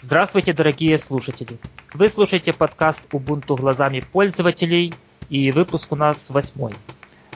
Здравствуйте, 0.00 0.52
дорогие 0.52 0.96
слушатели! 0.96 1.58
Вы 1.92 2.08
слушаете 2.08 2.52
подкаст 2.52 3.04
Ubuntu 3.12 3.56
глазами 3.56 4.00
пользователей, 4.00 4.94
и 5.28 5.50
выпуск 5.50 5.90
у 5.90 5.96
нас 5.96 6.30
восьмой. 6.30 6.72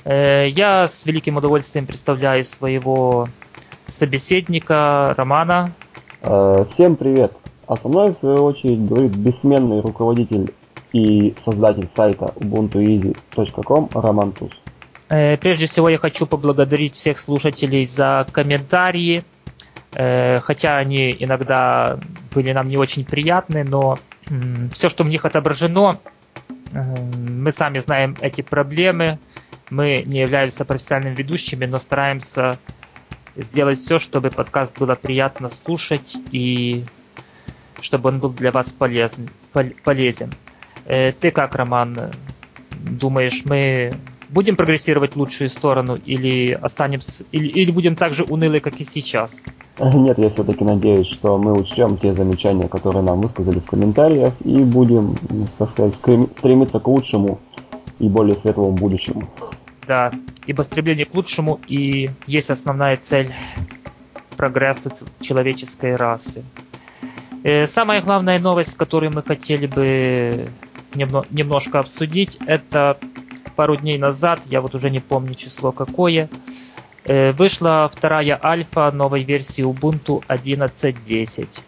Э, 0.04 0.49
я 0.49 0.87
с 0.87 1.04
великим 1.04 1.38
удовольствием 1.38 1.87
представляю 1.87 2.45
своего 2.45 3.29
собеседника 3.88 5.12
Романа. 5.17 5.72
Э, 6.22 6.64
всем 6.71 6.95
привет! 6.95 7.33
А 7.67 7.75
со 7.77 7.89
мной, 7.89 8.12
в 8.12 8.17
свою 8.17 8.45
очередь, 8.45 8.87
говорит 8.87 9.17
бессменный 9.17 9.81
руководитель 9.81 10.55
и 10.93 11.35
создатель 11.37 11.89
сайта 11.89 12.27
ubuntueasy.com 12.37 13.89
Роман 13.93 14.31
Туз. 14.31 14.53
Э, 15.09 15.37
прежде 15.37 15.67
всего 15.67 15.89
я 15.89 15.99
хочу 15.99 16.27
поблагодарить 16.27 16.95
всех 16.95 17.19
слушателей 17.19 17.87
за 17.87 18.25
комментарии, 18.31 19.25
хотя 19.95 20.79
они 20.79 21.15
иногда 21.19 21.99
были 22.35 22.53
нам 22.53 22.69
не 22.69 22.77
очень 22.77 23.05
приятны, 23.05 23.65
но 23.65 23.98
все, 24.73 24.88
что 24.88 25.05
в 25.05 25.09
них 25.09 25.25
отображено, 25.25 25.98
э, 26.73 26.83
мы 26.83 27.52
сами 27.52 27.79
знаем 27.79 28.16
эти 28.20 28.41
проблемы, 28.41 29.19
мы 29.70 30.02
не 30.06 30.20
являемся 30.20 30.65
профессиональными 30.65 31.15
ведущими, 31.15 31.66
но 31.66 31.79
стараемся 31.79 32.59
сделать 33.37 33.79
все, 33.79 33.98
чтобы 33.98 34.30
подкаст 34.30 34.79
было 34.79 34.95
приятно 34.95 35.48
слушать 35.48 36.16
и 36.30 36.84
чтобы 37.80 38.11
он 38.11 38.20
был 38.20 38.30
для 38.30 38.53
вас 38.53 38.73
полезен. 38.73 39.28
полезен. 39.84 40.33
Э, 40.84 41.12
ты 41.12 41.30
как, 41.30 41.55
Роман, 41.55 42.12
думаешь, 42.70 43.45
мы 43.45 43.92
будем 44.32 44.56
прогрессировать 44.56 45.14
в 45.14 45.18
лучшую 45.18 45.50
сторону 45.50 45.96
или 45.96 46.52
останемся 46.52 47.24
или, 47.32 47.48
или 47.48 47.70
будем 47.70 47.96
так 47.96 48.14
же 48.14 48.24
унылы, 48.24 48.60
как 48.60 48.80
и 48.80 48.84
сейчас? 48.84 49.42
Нет, 49.78 50.18
я 50.18 50.30
все-таки 50.30 50.64
надеюсь, 50.64 51.06
что 51.06 51.38
мы 51.38 51.52
учтем 51.52 51.98
те 51.98 52.12
замечания, 52.12 52.68
которые 52.68 53.02
нам 53.02 53.20
высказали 53.20 53.60
в 53.60 53.66
комментариях, 53.66 54.32
и 54.45 54.58
будем, 54.58 55.16
так 55.58 55.70
сказать, 55.70 55.94
стремиться 55.94 56.80
к 56.80 56.89
лучшему 56.89 57.39
и 57.98 58.08
более 58.08 58.36
светлому 58.36 58.72
будущему. 58.72 59.28
Да, 59.86 60.11
ибо 60.46 60.62
стремление 60.62 61.05
к 61.05 61.14
лучшему 61.14 61.61
и 61.67 62.11
есть 62.27 62.50
основная 62.50 62.96
цель 62.96 63.30
прогресса 64.36 64.91
человеческой 65.20 65.96
расы. 65.96 66.42
Э, 67.44 67.67
самая 67.67 68.00
главная 68.00 68.39
новость, 68.39 68.77
которую 68.77 69.12
мы 69.12 69.22
хотели 69.22 69.67
бы 69.67 70.48
немножко 70.94 71.78
обсудить, 71.78 72.39
это 72.46 72.98
пару 73.55 73.77
дней 73.77 73.98
назад, 73.98 74.42
я 74.47 74.61
вот 74.61 74.75
уже 74.75 74.91
не 74.91 75.00
помню 75.00 75.34
число 75.34 75.72
какое, 75.72 76.31
э, 77.05 77.33
вышла 77.33 77.89
вторая 77.92 78.39
альфа 78.42 78.91
новой 78.92 79.25
версии 79.25 79.62
Ubuntu 79.64 80.25
11.10. 80.28 81.64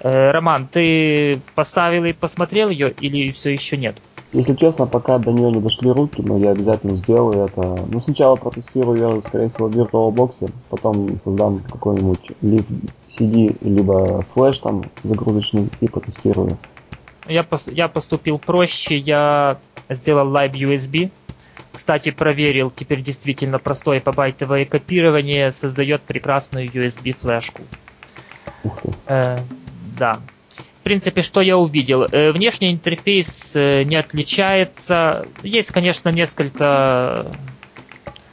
Э, 0.00 0.30
Роман, 0.30 0.68
ты 0.68 1.42
поставил 1.54 2.04
и 2.04 2.12
посмотрел 2.12 2.70
ее 2.70 2.90
или 2.92 3.30
все 3.32 3.52
еще 3.52 3.76
нет? 3.76 3.96
Если 4.32 4.54
честно, 4.54 4.86
пока 4.86 5.18
до 5.18 5.30
нее 5.30 5.52
не 5.52 5.60
дошли 5.60 5.90
руки, 5.90 6.22
но 6.22 6.38
я 6.38 6.50
обязательно 6.52 6.94
сделаю 6.96 7.44
это. 7.46 7.60
Ну, 7.60 8.00
сначала 8.00 8.36
протестирую 8.36 8.98
ее, 8.98 9.22
скорее 9.22 9.48
всего, 9.48 9.68
в 9.68 9.76
VirtualBox, 9.76 10.50
потом 10.70 11.20
создам 11.20 11.60
какой-нибудь 11.70 12.32
лифт 12.40 12.70
CD, 13.10 13.58
либо 13.60 14.22
флеш 14.32 14.58
там 14.60 14.90
загрузочный 15.02 15.68
и 15.80 15.86
протестирую. 15.88 16.56
Я, 17.28 17.42
пос- 17.42 17.70
я 17.72 17.88
поступил 17.88 18.38
проще, 18.38 18.96
я 18.96 19.60
сделал 19.90 20.34
Live 20.34 20.54
USB, 20.54 21.10
кстати, 21.72 22.10
проверил, 22.10 22.70
теперь 22.70 23.00
действительно 23.00 23.58
простое 23.58 24.00
побайтовое 24.00 24.64
копирование 24.64 25.52
создает 25.52 26.02
прекрасную 26.02 26.68
USB 26.68 27.16
флешку. 27.18 27.62
Э, 29.06 29.38
да. 29.96 30.20
В 30.80 30.84
принципе, 30.84 31.22
что 31.22 31.40
я 31.40 31.56
увидел? 31.56 32.02
Э, 32.04 32.32
внешний 32.32 32.72
интерфейс 32.72 33.56
э, 33.56 33.84
не 33.84 33.96
отличается. 33.96 35.26
Есть, 35.42 35.70
конечно, 35.70 36.08
несколько 36.10 37.30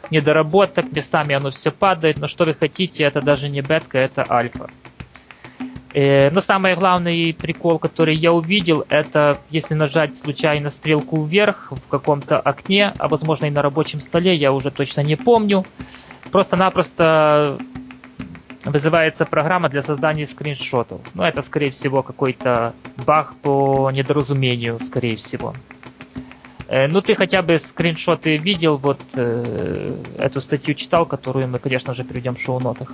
недоработок, 0.10 0.92
местами 0.92 1.36
оно 1.36 1.52
все 1.52 1.72
падает, 1.72 2.18
но 2.18 2.28
что 2.28 2.46
вы 2.46 2.56
хотите, 2.56 3.04
это 3.04 3.22
даже 3.22 3.50
не 3.50 3.62
бетка, 3.62 4.00
это 4.00 4.26
альфа. 4.28 4.70
Э, 5.94 6.30
но 6.30 6.42
самый 6.42 6.76
главный 6.76 7.34
прикол, 7.34 7.80
который 7.80 8.16
я 8.16 8.32
увидел, 8.32 8.86
это 8.90 9.40
если 9.50 9.74
нажать 9.74 10.16
случайно 10.16 10.70
стрелку 10.70 11.24
вверх 11.24 11.72
в 11.72 11.88
каком-то 11.88 12.40
окне, 12.40 12.94
а 12.98 13.08
возможно 13.08 13.46
и 13.46 13.50
на 13.50 13.62
рабочем 13.62 14.00
столе, 14.00 14.36
я 14.36 14.52
уже 14.52 14.70
точно 14.70 15.02
не 15.02 15.16
помню, 15.16 15.66
просто-напросто 16.32 17.58
вызывается 18.66 19.26
программа 19.26 19.70
для 19.70 19.82
создания 19.82 20.28
скриншотов. 20.28 21.02
Ну, 21.14 21.24
это, 21.24 21.42
скорее 21.42 21.72
всего, 21.72 22.04
какой-то 22.04 22.74
баг 23.06 23.34
по 23.42 23.90
недоразумению, 23.92 24.80
скорее 24.80 25.16
всего. 25.16 25.56
Э, 26.68 26.88
ну, 26.88 27.02
ты 27.02 27.16
хотя 27.16 27.42
бы 27.42 27.58
скриншоты 27.58 28.38
видел, 28.38 28.78
вот 28.78 29.02
э, 29.16 29.96
эту 30.20 30.40
статью 30.40 30.76
читал, 30.76 31.08
которую 31.08 31.48
мы, 31.48 31.58
конечно 31.58 31.96
же, 31.96 32.04
приведем 32.04 32.36
в 32.36 32.42
шоу-нотах. 32.42 32.94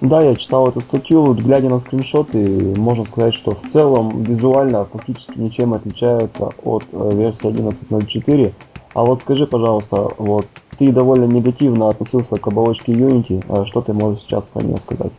Да, 0.00 0.22
я 0.22 0.36
читал 0.36 0.68
эту 0.68 0.80
статью, 0.80 1.34
глядя 1.34 1.68
на 1.68 1.80
скриншоты, 1.80 2.38
можно 2.76 3.04
сказать, 3.04 3.34
что 3.34 3.54
в 3.54 3.62
целом 3.62 4.22
визуально 4.24 4.84
фактически 4.84 5.38
ничем 5.38 5.72
отличается 5.72 6.52
от 6.62 6.84
э, 6.92 7.10
версии 7.14 7.48
11.04. 7.48 8.52
А 8.94 9.02
вот 9.02 9.20
скажи, 9.20 9.46
пожалуйста, 9.46 9.96
вот 10.18 10.46
ты 10.78 10.92
довольно 10.92 11.24
негативно 11.24 11.88
относился 11.88 12.36
к 12.38 12.46
оболочке 12.46 12.92
Unity, 12.92 13.44
а 13.48 13.64
что 13.64 13.80
ты 13.80 13.92
можешь 13.92 14.22
сейчас 14.22 14.46
про 14.46 14.62
нее 14.62 14.78
сказать? 14.78 15.12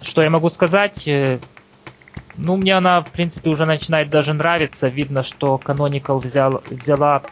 Что 0.00 0.22
я 0.22 0.30
могу 0.30 0.48
сказать? 0.48 1.06
Э, 1.08 1.38
ну, 2.36 2.56
мне 2.56 2.76
она, 2.76 3.02
в 3.02 3.08
принципе, 3.10 3.50
уже 3.50 3.66
начинает 3.66 4.10
даже 4.10 4.32
нравиться. 4.32 4.88
Видно, 4.88 5.22
что 5.22 5.60
Canonical 5.62 6.20
взял, 6.20 6.62
взяла 6.70 7.22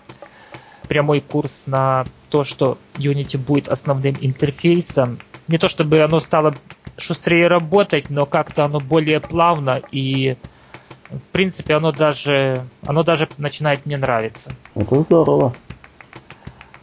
прямой 0.88 1.20
курс 1.20 1.66
на 1.66 2.04
то, 2.30 2.44
что 2.44 2.78
Unity 2.96 3.38
будет 3.38 3.68
основным 3.68 4.16
интерфейсом. 4.20 5.18
Не 5.46 5.58
то 5.58 5.68
чтобы 5.68 6.00
оно 6.00 6.20
стало 6.20 6.54
шустрее 6.98 7.46
работать, 7.48 8.10
но 8.10 8.26
как-то 8.26 8.64
оно 8.64 8.80
более 8.80 9.20
плавно 9.20 9.80
и 9.90 10.36
в 11.10 11.32
принципе 11.32 11.74
оно 11.74 11.92
даже 11.92 12.64
оно 12.86 13.02
даже 13.02 13.28
начинает 13.38 13.86
мне 13.86 13.96
нравиться. 13.96 14.52
Это 14.74 15.00
здорово. 15.02 15.54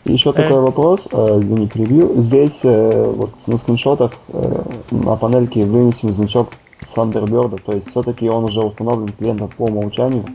Еще 0.06 0.30
э... 0.30 0.34
такой 0.34 0.62
вопрос, 0.62 1.08
э, 1.12 1.40
извините, 1.42 1.80
ревью. 1.80 2.22
Здесь 2.22 2.60
э, 2.64 3.04
вот 3.04 3.32
на 3.48 3.58
скриншотах 3.58 4.14
э, 4.30 4.64
на 4.92 5.16
панельке 5.16 5.64
вынесен 5.64 6.14
значок 6.14 6.52
Thunderbird, 6.96 7.62
то 7.66 7.74
есть 7.74 7.90
все-таки 7.90 8.30
он 8.30 8.44
уже 8.46 8.62
установлен 8.62 9.10
клиентом 9.10 9.50
по 9.50 9.64
умолчанию. 9.64 10.26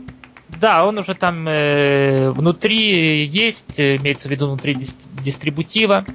Да, 0.59 0.85
он 0.85 0.97
уже 0.97 1.15
там 1.15 1.47
э, 1.47 2.31
внутри 2.31 3.25
есть, 3.25 3.79
имеется 3.79 4.27
в 4.27 4.31
виду 4.31 4.47
внутри 4.47 4.75
дистрибутива. 5.23 6.05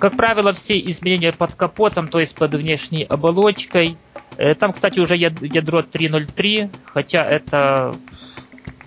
Как 0.00 0.16
правило, 0.16 0.54
все 0.54 0.80
изменения 0.80 1.30
под 1.30 1.54
капотом, 1.54 2.08
то 2.08 2.20
есть 2.20 2.34
под 2.34 2.54
внешней 2.54 3.04
оболочкой. 3.04 3.98
Э, 4.38 4.54
там, 4.54 4.72
кстати, 4.72 4.98
уже 4.98 5.14
ядро 5.14 5.80
3.0.3, 5.80 6.70
хотя 6.86 7.22
это, 7.22 7.94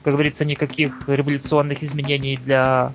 как 0.04 0.14
говорится, 0.14 0.44
никаких 0.44 1.08
революционных 1.08 1.84
изменений 1.84 2.40
для 2.44 2.94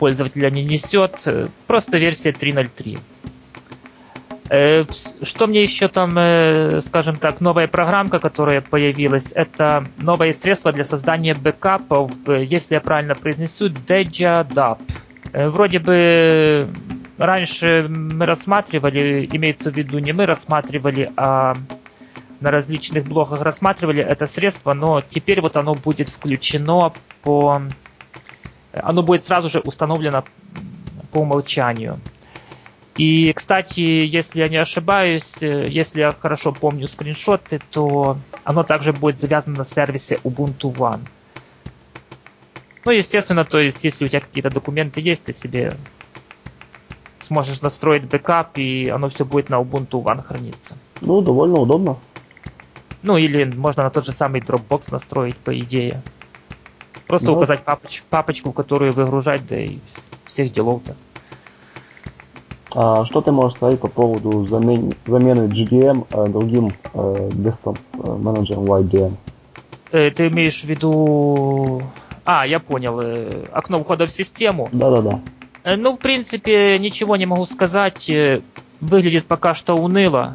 пользователя 0.00 0.50
не 0.50 0.64
несет. 0.64 1.28
Просто 1.68 1.98
версия 1.98 2.30
3.0.3. 2.30 2.98
Э, 4.50 4.84
что 5.22 5.46
мне 5.46 5.62
еще 5.62 5.86
там, 5.86 6.18
э, 6.18 6.80
скажем 6.82 7.14
так, 7.18 7.40
новая 7.40 7.68
программка, 7.68 8.18
которая 8.18 8.62
появилась, 8.62 9.30
это 9.30 9.86
новое 9.98 10.32
средство 10.32 10.72
для 10.72 10.82
создания 10.82 11.34
бэкапов, 11.34 12.10
если 12.26 12.74
я 12.74 12.80
правильно 12.80 13.14
произнесу, 13.14 13.68
Deja 13.68 14.44
Dub. 14.44 14.80
Вроде 15.32 15.78
бы 15.78 16.68
раньше 17.18 17.86
мы 17.88 18.24
рассматривали, 18.24 19.28
имеется 19.30 19.70
в 19.70 19.76
виду 19.76 19.98
не 19.98 20.12
мы 20.12 20.26
рассматривали, 20.26 21.10
а 21.16 21.54
на 22.40 22.50
различных 22.50 23.04
блогах 23.04 23.42
рассматривали 23.42 24.02
это 24.02 24.26
средство, 24.26 24.72
но 24.72 25.00
теперь 25.00 25.40
вот 25.40 25.56
оно 25.56 25.74
будет 25.74 26.08
включено 26.08 26.92
по... 27.22 27.62
Оно 28.72 29.02
будет 29.02 29.24
сразу 29.24 29.48
же 29.48 29.58
установлено 29.60 30.24
по 31.10 31.18
умолчанию. 31.18 31.98
И, 32.96 33.32
кстати, 33.32 33.80
если 33.80 34.40
я 34.40 34.48
не 34.48 34.56
ошибаюсь, 34.56 35.38
если 35.40 36.00
я 36.00 36.10
хорошо 36.12 36.52
помню 36.52 36.86
скриншоты, 36.86 37.60
то 37.70 38.18
оно 38.44 38.62
также 38.62 38.92
будет 38.92 39.18
завязано 39.18 39.58
на 39.58 39.64
сервисе 39.64 40.18
Ubuntu 40.24 40.74
One. 40.74 41.00
Ну, 42.84 42.92
естественно, 42.92 43.44
то 43.44 43.58
есть, 43.58 43.84
если 43.84 44.04
у 44.04 44.08
тебя 44.08 44.20
какие-то 44.20 44.50
документы 44.50 45.00
есть, 45.00 45.24
ты 45.24 45.32
себе 45.32 45.74
сможешь 47.28 47.60
настроить 47.60 48.04
бэкап, 48.04 48.58
и 48.58 48.88
оно 48.88 49.08
все 49.08 49.24
будет 49.24 49.50
на 49.50 49.56
Ubuntu 49.56 50.02
One 50.02 50.22
храниться. 50.22 50.76
Ну, 51.00 51.20
довольно 51.20 51.60
удобно. 51.60 51.96
Ну, 53.02 53.16
или 53.16 53.44
можно 53.44 53.84
на 53.84 53.90
тот 53.90 54.06
же 54.06 54.12
самый 54.12 54.40
Dropbox 54.40 54.88
настроить, 54.90 55.36
по 55.36 55.56
идее. 55.56 56.02
Просто 57.06 57.28
ну. 57.28 57.36
указать 57.36 57.62
папоч-, 57.64 58.02
папочку, 58.10 58.52
которую 58.52 58.92
выгружать, 58.92 59.46
да 59.46 59.60
и 59.60 59.78
всех 60.26 60.52
делов-то. 60.52 60.96
А 62.70 63.04
что 63.04 63.20
ты 63.20 63.30
можешь 63.32 63.56
сказать 63.56 63.80
по 63.80 63.88
поводу 63.88 64.46
замен, 64.46 64.92
замены 65.06 65.48
GDM 65.48 66.06
э, 66.10 66.26
другим 66.28 66.72
э, 66.92 67.28
desktop 67.32 67.78
э, 67.94 68.12
менеджером 68.16 68.64
YDM? 68.64 69.14
Э, 69.92 70.10
ты 70.10 70.28
имеешь 70.28 70.62
в 70.62 70.64
виду... 70.64 71.82
А, 72.24 72.46
я 72.46 72.60
понял. 72.60 73.00
Э, 73.00 73.44
окно 73.52 73.78
входа 73.78 74.06
в 74.06 74.12
систему. 74.12 74.68
Да-да-да. 74.72 75.20
Э, 75.64 75.76
ну, 75.76 75.96
в 75.96 75.98
принципе, 75.98 76.78
ничего 76.78 77.16
не 77.16 77.26
могу 77.26 77.46
сказать. 77.46 78.08
Э, 78.10 78.40
выглядит 78.80 79.26
пока 79.26 79.54
что 79.54 79.74
уныло. 79.74 80.34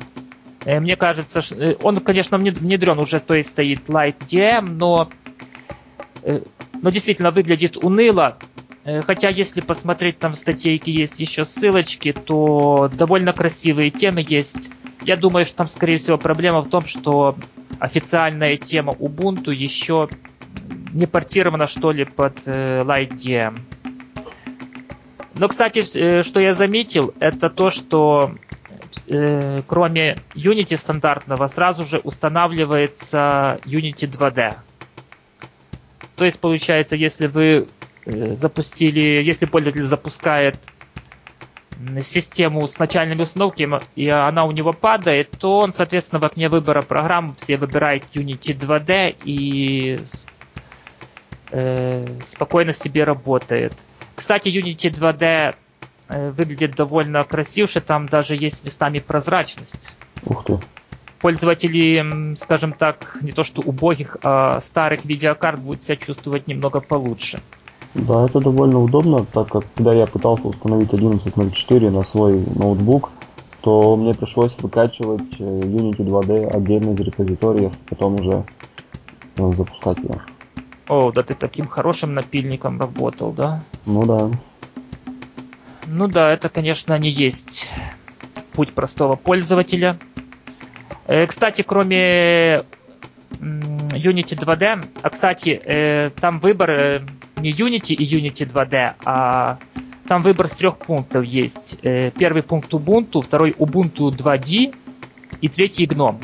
Э, 0.66 0.80
мне 0.80 0.96
кажется, 0.96 1.42
он, 1.82 1.98
конечно, 1.98 2.38
внедрен 2.38 3.00
уже, 3.00 3.20
то 3.20 3.34
есть 3.34 3.50
стоит 3.50 3.88
Light 3.88 4.16
DM, 4.20 4.70
но, 4.72 5.10
но 6.82 6.90
действительно 6.90 7.32
выглядит 7.32 7.78
уныло. 7.78 8.38
Хотя, 9.06 9.30
если 9.30 9.62
посмотреть, 9.62 10.20
там 10.20 10.34
в 10.34 10.38
статейке 10.38 10.92
есть 10.92 11.18
еще 11.22 11.46
ссылочки, 11.46 12.12
то 12.12 12.92
довольно 12.94 13.32
красивые 13.32 13.92
темы 13.92 14.26
есть. 14.28 14.72
Я 15.06 15.16
думаю, 15.16 15.46
что 15.46 15.56
там, 15.56 15.70
скорее 15.70 15.98
всего, 15.98 16.18
проблема 16.18 16.60
в 16.60 16.70
том, 16.70 16.86
что 16.86 17.38
официальная 17.80 18.58
тема 18.58 18.92
Ubuntu 18.92 19.54
еще 19.54 20.10
не 20.92 21.06
портирована, 21.06 21.68
что 21.68 21.92
ли, 21.92 22.04
под 22.04 22.46
LightDM. 22.46 23.58
Но, 25.36 25.48
кстати, 25.48 25.84
э, 25.98 26.24
что 26.24 26.40
я 26.40 26.54
заметил, 26.54 27.14
это 27.20 27.50
то, 27.50 27.70
что 27.70 28.34
э, 29.08 29.62
кроме 29.68 30.18
Unity 30.36 30.78
стандартного 30.78 31.48
сразу 31.48 31.86
же 31.86 31.98
устанавливается 32.00 33.60
Unity 33.66 34.10
2D. 34.10 34.56
То 36.16 36.26
есть, 36.26 36.40
получается, 36.40 36.96
если 36.96 37.28
вы 37.28 37.68
э, 38.06 38.36
запустили, 38.36 39.24
если 39.24 39.46
пользователь 39.46 39.84
запускает 39.84 40.60
систему 42.02 42.68
с 42.68 42.80
начальными 42.80 43.24
установками, 43.24 43.80
и 43.96 44.08
она 44.10 44.46
у 44.46 44.52
него 44.52 44.74
падает, 44.74 45.32
то 45.32 45.60
он, 45.60 45.74
соответственно, 45.74 46.20
в 46.20 46.26
окне 46.26 46.50
выбора 46.50 46.82
программ 46.82 47.36
все 47.36 47.58
выбирает 47.58 48.04
Unity 48.14 48.58
2D 48.58 49.16
и 49.26 50.00
э, 51.52 52.06
спокойно 52.24 52.74
себе 52.74 53.04
работает. 53.04 53.74
Кстати, 54.16 54.50
Unity 54.50 54.94
2D 54.94 55.56
э, 56.10 56.32
выглядит 56.32 56.76
довольно 56.76 57.24
красивше, 57.24 57.82
там 57.82 58.08
даже 58.08 58.36
есть 58.36 58.64
местами 58.64 59.00
прозрачность. 59.00 59.96
Ух 60.26 60.44
ты. 60.46 60.60
Пользователи, 61.22 62.36
скажем 62.36 62.74
так, 62.74 63.18
не 63.22 63.32
то 63.32 63.44
что 63.44 63.62
убогих, 63.62 64.18
а 64.24 64.60
старых 64.60 65.06
видеокарт 65.06 65.60
будут 65.60 65.82
себя 65.82 65.96
чувствовать 65.96 66.48
немного 66.48 66.82
получше. 66.82 67.40
Да, 67.94 68.26
это 68.26 68.40
довольно 68.40 68.80
удобно, 68.82 69.26
так 69.26 69.50
как 69.50 69.64
когда 69.76 69.94
я 69.94 70.08
пытался 70.08 70.48
установить 70.48 70.90
11.04 70.90 71.90
на 71.92 72.04
свой 72.04 72.44
ноутбук, 72.56 73.12
то 73.62 73.96
мне 73.96 74.14
пришлось 74.14 74.58
выкачивать 74.60 75.40
э, 75.40 75.44
Unity 75.44 76.00
2D 76.00 76.48
отдельно 76.48 76.92
из 76.92 77.00
репозиториев, 77.00 77.72
потом 77.90 78.16
уже 78.16 78.44
э, 79.38 79.52
запускать 79.56 80.00
его. 80.00 80.20
О, 80.90 81.12
да 81.12 81.24
ты 81.24 81.34
таким 81.36 81.68
хорошим 81.68 82.14
напильником 82.14 82.80
работал, 82.80 83.32
да? 83.32 83.64
Ну 83.86 84.06
да. 84.06 84.32
Ну 85.88 86.08
да, 86.08 86.32
это, 86.32 86.50
конечно, 86.50 86.98
не 86.98 87.10
есть 87.10 87.70
путь 88.54 88.72
простого 88.72 89.16
пользователя. 89.16 89.98
Э, 91.08 91.28
кстати, 91.28 91.62
кроме 91.62 92.62
Unity 93.40 94.38
2D, 94.38 94.86
а 95.02 95.10
кстати, 95.10 95.62
э, 95.64 96.10
там 96.12 96.40
выбор 96.40 96.70
э, 96.72 97.02
не 97.38 97.52
Unity 97.52 97.94
и 97.94 98.06
Unity 98.06 98.50
2D, 98.50 98.94
а 99.06 99.58
там 100.08 100.22
выбор 100.22 100.48
с 100.48 100.56
трех 100.56 100.78
пунктов 100.78 101.24
есть. 101.24 101.80
Первый 101.82 102.44
пункт 102.44 102.74
Ubuntu, 102.74 103.22
второй 103.22 103.52
Ubuntu 103.52 104.10
2D 104.10 104.76
и 105.42 105.50
третий 105.50 105.86
GNOME. 105.86 106.20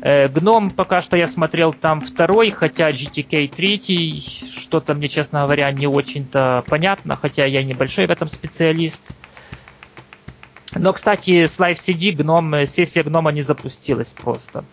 Э, 0.00 0.28
гном 0.28 0.70
пока 0.70 1.02
что 1.02 1.16
я 1.16 1.26
смотрел 1.26 1.72
там 1.72 2.00
второй, 2.00 2.50
хотя 2.50 2.90
GTK 2.90 3.48
третий, 3.48 4.20
что-то 4.20 4.94
мне, 4.94 5.08
честно 5.08 5.42
говоря, 5.42 5.70
не 5.72 5.86
очень-то 5.86 6.64
понятно, 6.68 7.16
хотя 7.16 7.44
я 7.44 7.62
небольшой 7.62 8.06
в 8.06 8.10
этом 8.10 8.28
специалист. 8.28 9.06
Но, 10.74 10.92
кстати, 10.92 11.46
с 11.46 11.58
Live 11.58 11.76
CD 11.76 12.12
гном, 12.12 12.54
э, 12.54 12.66
сессия 12.66 13.02
гнома 13.02 13.32
не 13.32 13.42
запустилась 13.42 14.12
просто. 14.12 14.64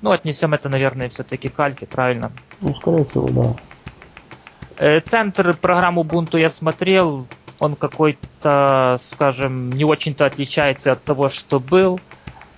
Ну, 0.00 0.10
отнесем 0.10 0.54
это, 0.54 0.68
наверное, 0.68 1.08
все-таки 1.08 1.48
к 1.48 1.60
альфе, 1.60 1.86
правильно? 1.86 2.32
Ну, 2.60 2.74
скорее 2.74 3.04
всего, 3.04 3.28
да. 3.28 3.56
Э, 4.78 5.00
центр 5.00 5.54
программы 5.54 6.02
Ubuntu 6.02 6.38
я 6.40 6.48
смотрел, 6.48 7.26
он 7.58 7.76
какой-то, 7.76 8.96
скажем, 8.98 9.70
не 9.70 9.84
очень-то 9.84 10.26
отличается 10.26 10.92
от 10.92 11.04
того, 11.04 11.28
что 11.28 11.60
был. 11.60 12.00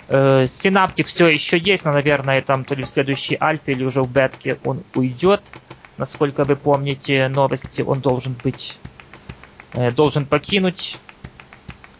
Э, 0.09 0.47
Синаптик 0.47 1.07
все 1.07 1.29
еще 1.29 1.59
есть, 1.59 1.85
но, 1.85 1.93
наверное, 1.93 2.43
там 2.43 2.65
то 2.65 2.75
ли 2.75 2.83
в 2.83 2.89
следующей 2.89 3.37
альфе 3.41 3.73
или 3.73 3.85
уже 3.85 4.03
в 4.03 4.11
бетке 4.11 4.59
он 4.65 4.83
уйдет. 4.95 5.43
Насколько 5.97 6.45
вы 6.45 6.57
помните 6.57 7.29
новости, 7.29 7.83
он 7.83 8.01
должен 8.01 8.37
быть, 8.43 8.79
э, 9.73 9.91
должен 9.93 10.27
покинуть, 10.27 10.99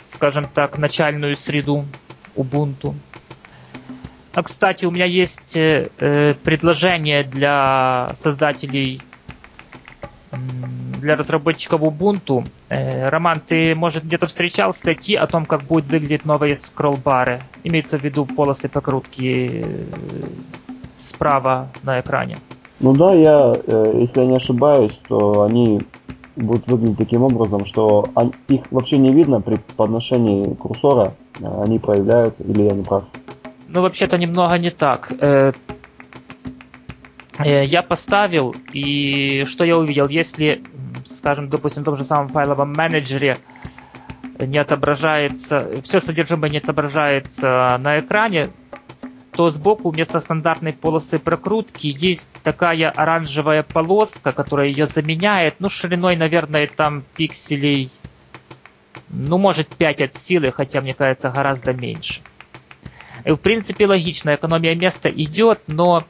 скажем 0.07 0.47
так, 0.53 0.79
начальную 0.79 1.37
среду 1.37 1.87
Ubuntu. 2.37 2.95
А, 4.35 4.43
кстати, 4.43 4.85
у 4.85 4.91
меня 4.91 5.05
есть 5.05 5.57
э, 5.57 6.35
предложение 6.43 7.23
для 7.23 8.11
создателей 8.15 9.01
для 11.05 11.17
разработчиков 11.17 11.83
Ubuntu. 11.83 12.45
Э, 12.71 13.09
Роман, 13.11 13.41
ты, 13.47 13.75
может, 13.75 14.05
где-то 14.05 14.27
встречал 14.27 14.73
статьи 14.73 15.15
о 15.15 15.27
том, 15.27 15.45
как 15.45 15.63
будут 15.63 15.85
выглядеть 15.91 16.25
новые 16.25 16.57
скролл-бары? 16.57 17.41
Имеется 17.63 17.99
в 17.99 18.03
виду 18.03 18.25
полосы 18.25 18.69
покрутки 18.69 19.65
э, 19.65 19.85
справа 20.99 21.69
на 21.83 22.01
экране. 22.01 22.39
Ну 22.81 22.95
да, 22.95 23.13
я, 23.13 23.53
э, 23.67 23.99
если 24.01 24.21
я 24.21 24.27
не 24.27 24.37
ошибаюсь, 24.37 24.99
то 25.07 25.43
они 25.43 25.83
будут 26.37 26.67
выглядеть 26.67 26.97
таким 26.99 27.23
образом, 27.23 27.67
что 27.67 28.09
их 28.49 28.63
вообще 28.71 28.97
не 28.97 29.13
видно 29.13 29.41
при 29.43 29.57
подношении 29.77 30.55
курсора, 30.55 31.15
они 31.41 31.79
проявляются, 31.79 32.43
или 32.45 32.63
я 32.63 32.73
не 32.73 32.83
прав? 32.83 33.05
Ну, 33.69 33.83
вообще-то 33.83 34.17
немного 34.19 34.59
не 34.59 34.71
так. 34.71 35.13
Я 37.45 37.83
поставил, 37.83 38.55
и 38.73 39.45
что 39.47 39.65
я 39.65 39.77
увидел? 39.77 40.09
Если 40.09 40.63
скажем, 41.07 41.49
допустим, 41.49 41.83
в 41.83 41.87
том 41.87 41.97
же 41.97 42.05
самом 42.05 42.29
файловом 42.29 42.73
менеджере 42.73 43.37
не 44.39 44.59
отображается, 44.59 45.69
все 45.83 46.01
содержимое 46.01 46.51
не 46.51 46.59
отображается 46.59 47.79
на 47.79 47.99
экране, 47.99 48.51
то 49.33 49.51
сбоку 49.51 49.91
вместо 49.91 50.21
стандартной 50.21 50.73
полосы 50.73 51.19
прокрутки 51.19 51.89
есть 51.89 52.31
такая 52.43 52.91
оранжевая 52.91 53.63
полоска, 53.63 54.33
которая 54.33 54.69
ее 54.69 54.87
заменяет, 54.87 55.57
ну, 55.59 55.69
шириной, 55.69 56.17
наверное, 56.17 56.69
там 56.69 57.05
пикселей, 57.17 57.91
ну, 59.09 59.39
может, 59.39 59.69
5 59.69 60.01
от 60.03 60.15
силы, 60.15 60.53
хотя, 60.53 60.81
мне 60.81 60.93
кажется, 60.93 61.31
гораздо 61.31 61.73
меньше. 61.73 62.21
И, 63.25 63.31
в 63.31 63.37
принципе, 63.37 63.87
логично, 63.87 64.35
экономия 64.35 64.75
места 64.75 65.09
идет, 65.09 65.61
но 65.67 66.05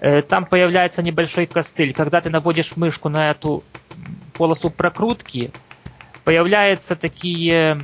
э, 0.00 0.22
там 0.22 0.46
появляется 0.46 1.02
небольшой 1.02 1.46
костыль. 1.46 1.92
Когда 1.92 2.20
ты 2.20 2.30
наводишь 2.30 2.76
мышку 2.76 3.08
на 3.08 3.30
эту 3.30 3.62
полосу 4.36 4.70
прокрутки, 4.70 5.50
появляются 6.24 6.96
такие, 6.96 7.80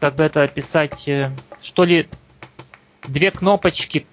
как 0.00 0.16
бы 0.16 0.24
это 0.24 0.42
описать, 0.42 1.08
э, 1.08 1.30
что 1.60 1.84
ли, 1.84 2.08
две 3.06 3.30
кнопочки, 3.30 4.06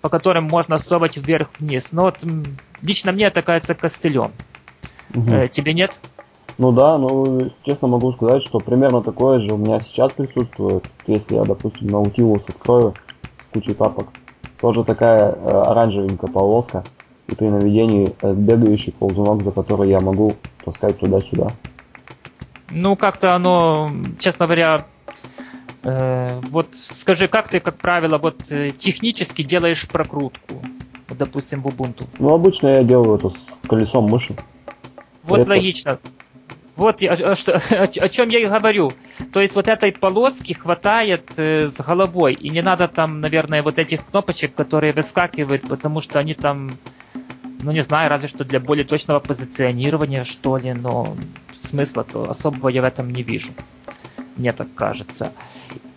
по 0.00 0.08
которым 0.08 0.44
можно 0.44 0.78
совать 0.78 1.16
вверх-вниз. 1.16 1.92
Но 1.92 2.02
вот 2.02 2.18
лично 2.82 3.12
мне 3.12 3.24
это 3.24 3.42
кажется 3.42 3.74
костылем. 3.74 4.32
Угу. 5.14 5.30
Э, 5.30 5.48
тебе 5.48 5.72
нет? 5.74 6.00
Ну 6.58 6.72
да, 6.72 6.98
ну 6.98 7.48
честно 7.62 7.86
могу 7.86 8.12
сказать, 8.12 8.42
что 8.42 8.58
примерно 8.58 9.00
такое 9.00 9.38
же 9.38 9.54
у 9.54 9.56
меня 9.56 9.80
сейчас 9.80 10.12
присутствует. 10.12 10.84
Если 11.06 11.36
я, 11.36 11.44
допустим, 11.44 11.88
Nautilus 11.88 12.42
открою 12.48 12.94
с 13.44 13.52
кучей 13.52 13.74
папок, 13.74 14.08
тоже 14.60 14.82
такая 14.82 15.32
э, 15.32 15.62
оранжевенькая 15.66 16.30
полоска, 16.30 16.82
и 17.28 17.34
при 17.34 17.48
наведении 17.48 18.12
э, 18.22 18.32
бегающий 18.32 18.92
ползунок, 18.92 19.44
за 19.44 19.52
который 19.52 19.88
я 19.88 20.00
могу 20.00 20.34
таскать 20.70 20.98
туда-сюда. 20.98 21.48
Ну, 22.70 22.96
как-то 22.96 23.34
оно, 23.34 23.90
честно 24.18 24.46
говоря, 24.46 24.86
э, 25.82 26.40
вот 26.50 26.74
скажи, 26.74 27.28
как 27.28 27.48
ты, 27.48 27.60
как 27.60 27.78
правило, 27.78 28.18
вот 28.18 28.50
э, 28.52 28.70
технически 28.70 29.42
делаешь 29.42 29.88
прокрутку, 29.88 30.62
вот, 31.08 31.18
допустим, 31.18 31.62
в 31.62 31.68
Ubuntu? 31.68 32.06
Ну, 32.18 32.34
обычно 32.34 32.68
я 32.68 32.82
делаю 32.82 33.16
это 33.16 33.30
с 33.30 33.48
колесом 33.66 34.04
мыши. 34.04 34.36
Вот 35.22 35.40
это... 35.40 35.50
логично. 35.50 35.98
Вот 36.76 37.00
я, 37.00 37.12
о, 37.12 37.34
что, 37.34 37.56
о, 37.70 37.82
о 37.84 38.08
чем 38.08 38.28
я 38.28 38.38
и 38.38 38.46
говорю. 38.46 38.92
То 39.32 39.40
есть 39.40 39.56
вот 39.56 39.66
этой 39.66 39.90
полоски 39.92 40.52
хватает 40.52 41.22
э, 41.38 41.66
с 41.66 41.80
головой. 41.80 42.34
И 42.34 42.50
не 42.50 42.62
надо 42.62 42.86
там, 42.86 43.20
наверное, 43.20 43.62
вот 43.62 43.78
этих 43.78 44.04
кнопочек, 44.06 44.54
которые 44.54 44.92
выскакивают, 44.92 45.68
потому 45.68 46.00
что 46.02 46.18
они 46.18 46.34
там 46.34 46.70
ну, 47.60 47.72
не 47.72 47.82
знаю, 47.82 48.08
разве 48.08 48.28
что 48.28 48.44
для 48.44 48.60
более 48.60 48.84
точного 48.84 49.20
позиционирования, 49.20 50.24
что 50.24 50.56
ли, 50.56 50.72
но 50.72 51.16
смысла-то 51.56 52.30
особого 52.30 52.68
я 52.68 52.82
в 52.82 52.84
этом 52.84 53.10
не 53.10 53.22
вижу. 53.22 53.52
мне 54.36 54.52
так 54.52 54.72
кажется. 54.74 55.32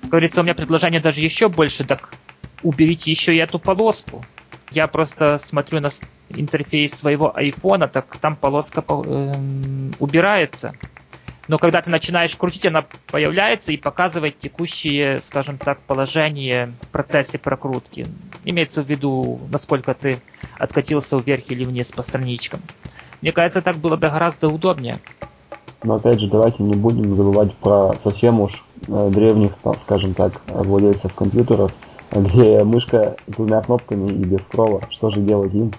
Как 0.02 0.10
говорится, 0.10 0.42
у 0.42 0.44
меня 0.44 0.56
предложение 0.56 1.00
даже 1.00 1.22
еще 1.22 1.50
больше, 1.50 1.84
так 1.84 2.14
уберите 2.64 3.12
еще 3.12 3.34
и 3.34 3.38
эту 3.38 3.60
полоску. 3.60 4.26
Я 4.72 4.88
просто 4.88 5.38
смотрю 5.38 5.82
на 5.82 5.90
интерфейс 6.30 6.94
своего 6.94 7.36
айфона, 7.36 7.88
так 7.88 8.18
там 8.18 8.36
полоска 8.36 8.84
э, 8.88 9.34
убирается. 10.00 10.74
Но 11.48 11.58
когда 11.58 11.82
ты 11.82 11.90
начинаешь 11.90 12.36
крутить, 12.36 12.66
она 12.66 12.86
появляется 13.08 13.72
и 13.72 13.78
показывает 13.78 14.38
текущее, 14.40 15.22
скажем 15.22 15.58
так, 15.58 15.80
положение 15.82 16.74
в 16.82 16.88
процессе 16.88 17.40
прокрутки. 17.40 18.06
Имеется 18.46 18.84
в 18.84 18.90
виду, 18.90 19.40
насколько 19.52 19.94
ты 19.94 20.22
откатился 20.58 21.18
вверх 21.18 21.50
или 21.50 21.64
вниз 21.64 21.92
по 21.92 22.04
страничкам. 22.04 22.62
Мне 23.22 23.32
кажется, 23.32 23.62
так 23.62 23.78
было 23.78 23.98
бы 23.98 24.10
гораздо 24.10 24.50
удобнее. 24.50 25.00
Но 25.84 25.96
опять 25.96 26.20
же, 26.20 26.30
давайте 26.30 26.62
не 26.62 26.76
будем 26.76 27.16
забывать 27.16 27.56
про 27.56 27.94
совсем 28.00 28.40
уж 28.40 28.64
э, 28.88 29.10
древних, 29.12 29.54
скажем 29.78 30.14
так, 30.14 30.42
владельцев 30.48 31.14
компьютеров, 31.16 31.74
где 32.12 32.64
мышка 32.64 33.16
с 33.28 33.34
двумя 33.34 33.62
кнопками 33.62 34.08
и 34.10 34.24
без 34.24 34.44
скролла. 34.44 34.82
Что 34.92 35.10
же 35.10 35.22
делать 35.22 35.54
им? 35.54 35.72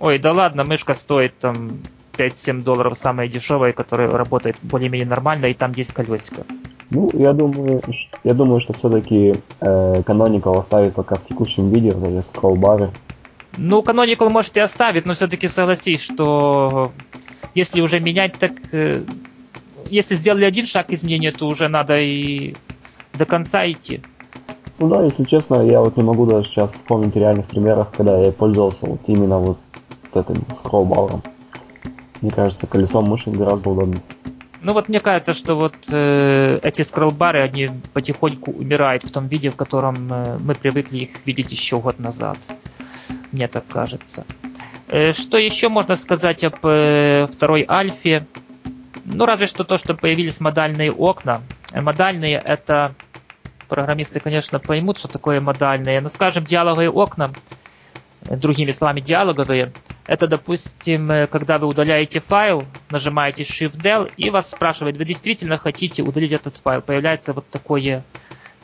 Ой, 0.00 0.18
да 0.18 0.32
ладно, 0.32 0.64
мышка 0.64 0.94
стоит 0.94 1.38
там 1.38 1.70
5-7 2.16 2.62
долларов 2.62 2.98
самая 2.98 3.28
дешевая, 3.28 3.72
которая 3.72 4.08
работает 4.08 4.56
более-менее 4.62 5.08
нормально, 5.08 5.46
и 5.46 5.54
там 5.54 5.72
есть 5.72 5.92
колесико. 5.92 6.44
Ну, 6.90 7.10
я 7.14 7.32
думаю, 7.32 7.80
я 8.22 8.34
думаю, 8.34 8.60
что 8.60 8.74
все-таки 8.74 9.34
э, 9.60 10.02
Canonical 10.06 10.58
оставит 10.58 10.94
пока 10.94 11.14
в 11.14 11.26
текущем 11.26 11.70
виде, 11.70 11.88
эти 11.88 12.26
скролл-бары. 12.26 12.90
Ну, 13.56 13.80
Canonical 13.80 14.28
может 14.28 14.56
и 14.56 14.60
оставит, 14.60 15.06
но 15.06 15.14
все-таки 15.14 15.48
согласись, 15.48 16.02
что 16.02 16.92
если 17.54 17.80
уже 17.80 17.98
менять, 17.98 18.34
так 18.38 18.52
э, 18.72 19.02
если 19.88 20.14
сделали 20.14 20.44
один 20.44 20.66
шаг 20.66 20.90
изменения, 20.90 21.32
то 21.32 21.46
уже 21.46 21.68
надо 21.68 21.98
и 21.98 22.54
до 23.14 23.24
конца 23.24 23.70
идти. 23.70 24.02
Ну 24.78 24.88
да, 24.88 25.02
если 25.02 25.24
честно, 25.24 25.62
я 25.62 25.80
вот 25.80 25.96
не 25.96 26.02
могу 26.02 26.26
даже 26.26 26.48
сейчас 26.48 26.72
вспомнить 26.72 27.14
реальных 27.14 27.46
примеров, 27.46 27.88
когда 27.96 28.18
я 28.18 28.32
пользовался 28.32 28.86
вот 28.86 29.00
именно 29.06 29.38
вот 29.38 29.58
этим 30.14 30.42
скролл-баром. 30.54 31.22
Мне 32.22 32.30
кажется, 32.30 32.66
колесом 32.66 33.04
мыши 33.04 33.30
гораздо 33.30 33.70
удобнее. 33.70 34.00
Ну 34.62 34.74
вот 34.74 34.88
мне 34.88 35.00
кажется, 35.00 35.34
что 35.34 35.56
вот 35.56 35.74
э, 35.90 36.60
эти 36.62 36.82
скроллбары, 36.82 37.40
они 37.40 37.68
потихоньку 37.92 38.52
умирают 38.52 39.02
в 39.02 39.10
том 39.10 39.26
виде, 39.26 39.50
в 39.50 39.56
котором 39.56 40.08
э, 40.08 40.38
мы 40.38 40.54
привыкли 40.54 40.98
их 40.98 41.10
видеть 41.26 41.50
еще 41.50 41.80
год 41.80 41.98
назад. 41.98 42.38
Мне 43.32 43.48
так 43.48 43.66
кажется. 43.66 44.24
Э, 44.86 45.12
что 45.12 45.36
еще 45.36 45.68
можно 45.68 45.96
сказать 45.96 46.44
об 46.44 46.54
э, 46.62 47.26
второй 47.32 47.66
альфе? 47.68 48.24
Ну, 49.04 49.26
разве 49.26 49.48
что 49.48 49.64
то, 49.64 49.76
что 49.76 49.94
появились 49.94 50.38
модальные 50.38 50.92
окна. 50.92 51.42
Э, 51.72 51.80
модальные— 51.80 52.40
это... 52.44 52.94
Программисты, 53.68 54.20
конечно, 54.20 54.58
поймут, 54.58 54.98
что 54.98 55.08
такое 55.08 55.40
модальные. 55.40 56.02
Но, 56.02 56.10
скажем, 56.10 56.44
диалоговые 56.44 56.90
окна, 56.90 57.32
другими 58.28 58.70
словами, 58.70 59.00
диалоговые, 59.00 59.72
это, 60.06 60.26
допустим, 60.26 61.08
когда 61.30 61.58
вы 61.58 61.66
удаляете 61.68 62.20
файл, 62.20 62.64
нажимаете 62.90 63.44
Shift-Del, 63.44 64.10
и 64.16 64.30
вас 64.30 64.50
спрашивает, 64.50 64.96
вы 64.96 65.04
действительно 65.04 65.58
хотите 65.58 66.02
удалить 66.02 66.32
этот 66.32 66.58
файл. 66.58 66.80
Появляется 66.82 67.32
вот 67.32 67.48
такое 67.48 68.04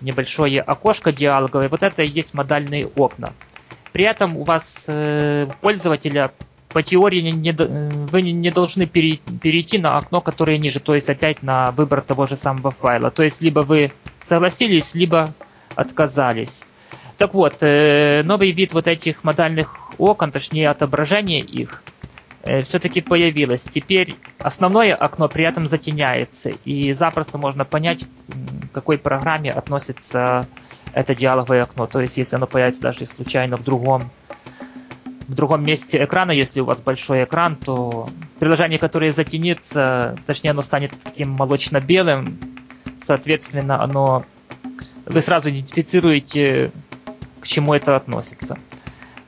небольшое 0.00 0.60
окошко 0.60 1.12
диалоговое. 1.12 1.68
Вот 1.68 1.82
это 1.82 2.02
и 2.02 2.08
есть 2.08 2.34
модальные 2.34 2.86
окна. 2.96 3.32
При 3.92 4.04
этом 4.04 4.36
у 4.36 4.44
вас 4.44 4.86
э, 4.88 5.48
пользователя 5.60 6.32
по 6.68 6.82
теории 6.82 7.20
не, 7.20 7.32
не, 7.32 7.52
вы 7.52 8.22
не 8.22 8.50
должны 8.50 8.86
перейти 8.86 9.78
на 9.78 9.96
окно, 9.96 10.20
которое 10.20 10.58
ниже, 10.58 10.80
то 10.80 10.94
есть 10.94 11.08
опять 11.08 11.42
на 11.42 11.70
выбор 11.70 12.02
того 12.02 12.26
же 12.26 12.36
самого 12.36 12.70
файла. 12.70 13.10
То 13.10 13.22
есть 13.22 13.40
либо 13.40 13.60
вы 13.60 13.92
согласились, 14.20 14.94
либо 14.94 15.32
отказались. 15.74 16.66
Так 17.16 17.34
вот, 17.34 17.56
э, 17.62 18.22
новый 18.24 18.52
вид 18.52 18.72
вот 18.72 18.86
этих 18.86 19.24
модальных 19.24 19.76
окон, 19.98 20.30
точнее 20.30 20.68
отображение 20.70 21.40
их, 21.40 21.82
э, 22.42 22.62
все-таки 22.62 23.00
появилось. 23.00 23.64
Теперь 23.64 24.14
основное 24.38 24.94
окно 24.94 25.28
при 25.28 25.44
этом 25.44 25.66
затеняется, 25.66 26.50
и 26.64 26.92
запросто 26.92 27.36
можно 27.38 27.64
понять, 27.64 28.04
к 28.70 28.72
какой 28.72 28.98
программе 28.98 29.50
относится 29.50 30.46
это 30.92 31.14
диалоговое 31.14 31.62
окно. 31.62 31.86
То 31.86 32.00
есть, 32.00 32.16
если 32.18 32.36
оно 32.36 32.46
появится 32.46 32.82
даже 32.82 33.04
случайно 33.06 33.56
в 33.56 33.64
другом 33.64 34.10
в 35.26 35.34
другом 35.34 35.62
месте 35.62 36.02
экрана, 36.02 36.30
если 36.30 36.60
у 36.60 36.64
вас 36.64 36.80
большой 36.80 37.24
экран, 37.24 37.56
то 37.56 38.08
приложение, 38.38 38.78
которое 38.78 39.12
затенится, 39.12 40.16
точнее, 40.26 40.52
оно 40.52 40.62
станет 40.62 40.92
таким 41.02 41.30
молочно-белым, 41.30 42.38
соответственно, 42.98 43.82
оно 43.82 44.24
вы 45.06 45.20
сразу 45.22 45.50
идентифицируете, 45.50 46.72
к 47.40 47.46
чему 47.46 47.74
это 47.74 47.96
относится. 47.96 48.58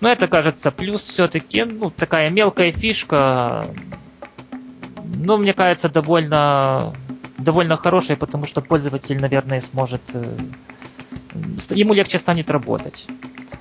Но 0.00 0.08
это, 0.08 0.28
кажется, 0.28 0.70
плюс 0.70 1.02
все-таки, 1.02 1.64
ну, 1.64 1.90
такая 1.90 2.30
мелкая 2.30 2.72
фишка, 2.72 3.66
ну, 5.04 5.36
мне 5.36 5.52
кажется, 5.52 5.88
довольно, 5.88 6.94
довольно 7.38 7.76
хорошая, 7.76 8.16
потому 8.16 8.46
что 8.46 8.62
пользователь, 8.62 9.20
наверное, 9.20 9.60
сможет 9.60 10.02
э, 10.14 10.24
ему 11.70 11.92
легче 11.92 12.18
станет 12.18 12.50
работать. 12.50 13.06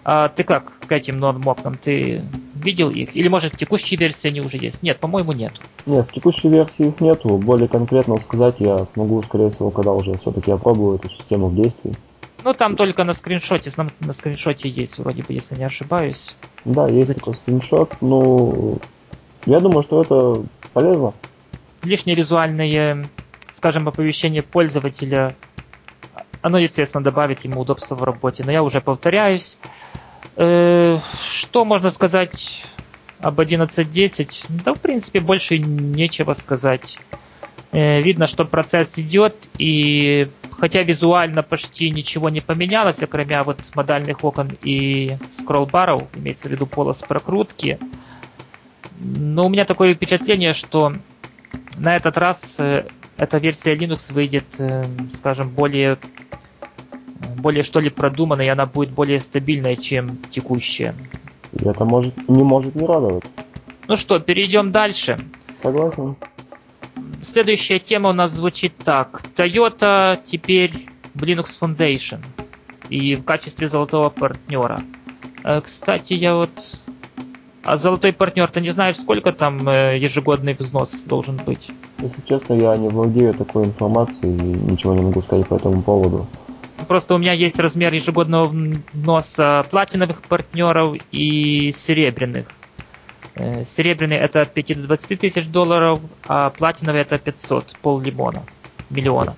А 0.04 0.30
ты 0.30 0.44
как 0.44 0.80
к 0.88 0.92
этим 0.92 1.18
новым 1.18 1.46
окнам? 1.48 1.76
Ты 1.76 2.24
видел 2.60 2.90
их? 2.90 3.16
Или, 3.16 3.28
может, 3.28 3.54
в 3.54 3.58
текущей 3.58 3.96
версии 3.96 4.28
они 4.28 4.42
уже 4.42 4.58
есть? 4.58 4.84
Нет, 4.84 5.00
по-моему, 5.00 5.32
нет. 5.32 5.54
Нет, 5.86 6.08
в 6.08 6.14
текущей 6.14 6.50
версии 6.50 6.88
их 6.88 7.00
нету. 7.00 7.38
Более 7.38 7.68
конкретно 7.68 8.20
сказать 8.20 8.56
я 8.60 8.78
смогу, 8.86 9.22
скорее 9.24 9.50
всего, 9.50 9.70
когда 9.70 9.92
уже 9.92 10.18
все-таки 10.18 10.52
опробую 10.52 10.98
эту 10.98 11.10
систему 11.10 11.50
в 11.50 11.56
действии. 11.56 11.94
Ну, 12.44 12.54
там 12.54 12.76
только 12.76 13.04
на 13.04 13.14
скриншоте, 13.14 13.72
на, 13.76 13.90
на 14.00 14.14
скриншоте 14.14 14.70
есть, 14.70 14.98
вроде 14.98 15.24
бы, 15.24 15.34
если 15.34 15.56
не 15.56 15.66
ошибаюсь. 15.66 16.36
Да, 16.64 16.88
есть 16.88 17.14
такой 17.14 17.36
скриншот. 17.36 17.96
Ну, 18.02 18.78
я 19.46 19.60
думаю, 19.60 19.84
что 19.84 20.02
это 20.02 20.44
полезно. 20.74 21.14
Лишнее 21.84 22.16
визуальное, 22.16 23.06
скажем, 23.52 23.88
оповещение 23.88 24.42
пользователя 24.42 25.36
оно, 26.42 26.58
естественно, 26.58 27.04
добавит 27.04 27.44
ему 27.44 27.62
удобства 27.62 27.96
в 27.96 28.04
работе. 28.04 28.44
Но 28.46 28.52
я 28.52 28.64
уже 28.64 28.82
повторяюсь. 28.82 29.58
Э, 30.36 31.00
что 31.14 31.66
можно 31.66 31.90
сказать 31.90 32.64
об 33.20 33.40
11.10? 33.40 34.46
Да, 34.64 34.74
в 34.74 34.80
принципе, 34.80 35.20
больше 35.20 35.58
нечего 35.58 36.34
сказать. 36.34 36.98
Э, 37.72 38.02
видно, 38.02 38.26
что 38.26 38.46
процесс 38.46 38.98
идет, 38.98 39.36
и 39.58 40.30
хотя 40.52 40.84
визуально 40.84 41.44
почти 41.44 41.90
ничего 41.92 42.30
не 42.30 42.40
поменялось, 42.40 43.04
кроме 43.10 43.42
вот 43.44 43.60
модальных 43.76 44.24
окон 44.24 44.50
и 44.64 45.18
скролл-баров, 45.30 46.04
имеется 46.16 46.48
в 46.48 46.52
виду 46.52 46.66
полос 46.66 47.04
прокрутки, 47.04 47.78
но 49.00 49.46
у 49.46 49.50
меня 49.50 49.66
такое 49.66 49.94
впечатление, 49.94 50.54
что 50.54 50.94
на 51.78 51.96
этот 51.98 52.18
раз 52.18 52.60
э, 52.60 52.86
эта 53.18 53.38
версия 53.40 53.76
Linux 53.76 54.14
выйдет, 54.14 54.46
скажем, 55.12 55.50
более 55.50 56.00
более 57.42 57.64
что 57.64 57.80
ли 57.80 57.90
продуманной, 57.90 58.46
и 58.46 58.50
она 58.50 58.66
будет 58.66 58.90
более 58.90 59.20
стабильная, 59.20 59.76
чем 59.76 60.18
текущая. 60.30 60.96
И 61.54 61.68
это 61.68 61.86
может, 61.86 62.14
не 62.30 62.44
может 62.44 62.76
не 62.76 62.86
радовать. 62.86 63.24
Ну 63.88 63.98
что, 63.98 64.20
перейдем 64.20 64.72
дальше. 64.72 65.18
Согласен. 65.64 66.16
Следующая 67.22 67.80
тема 67.80 68.10
у 68.10 68.14
нас 68.14 68.32
звучит 68.32 68.74
так. 68.78 69.22
Toyota 69.36 70.20
теперь 70.24 70.88
в 71.14 71.24
Linux 71.24 71.58
Foundation 71.60 72.20
и 72.90 73.16
в 73.16 73.24
качестве 73.24 73.68
золотого 73.68 74.10
партнера. 74.10 74.82
Э, 75.44 75.62
кстати, 75.62 76.14
я 76.14 76.36
вот... 76.36 76.50
А 77.64 77.76
золотой 77.76 78.14
партнер, 78.14 78.50
ты 78.50 78.62
не 78.62 78.70
знаешь, 78.70 78.98
сколько 78.98 79.32
там 79.32 79.68
э, 79.68 79.98
ежегодный 80.00 80.54
взнос 80.54 81.02
должен 81.04 81.38
быть? 81.38 81.72
Если 82.00 82.22
честно, 82.28 82.54
я 82.54 82.76
не 82.78 82.88
владею 82.88 83.34
такой 83.34 83.66
информацией 83.66 84.38
и 84.38 84.72
ничего 84.72 84.94
не 84.94 85.02
могу 85.02 85.22
сказать 85.22 85.48
по 85.48 85.56
этому 85.56 85.82
поводу. 85.82 86.26
Просто 86.90 87.14
у 87.14 87.20
меня 87.20 87.34
есть 87.34 87.60
размер 87.60 87.94
ежегодного 87.94 88.46
вноса 88.94 89.64
платиновых 89.70 90.24
партнеров 90.24 90.98
и 91.12 91.72
серебряных. 91.72 92.48
Э, 93.36 93.64
серебряный 93.64 94.18
это 94.18 94.42
от 94.42 94.56
5 94.56 94.74
до 94.74 94.88
20 94.88 95.20
тысяч 95.20 95.46
долларов, 95.46 96.00
а 96.28 96.50
платиновый 96.50 97.02
это 97.02 97.20
500, 97.20 97.76
пол 97.84 98.00
лимона, 98.00 98.42
миллиона. 98.90 99.36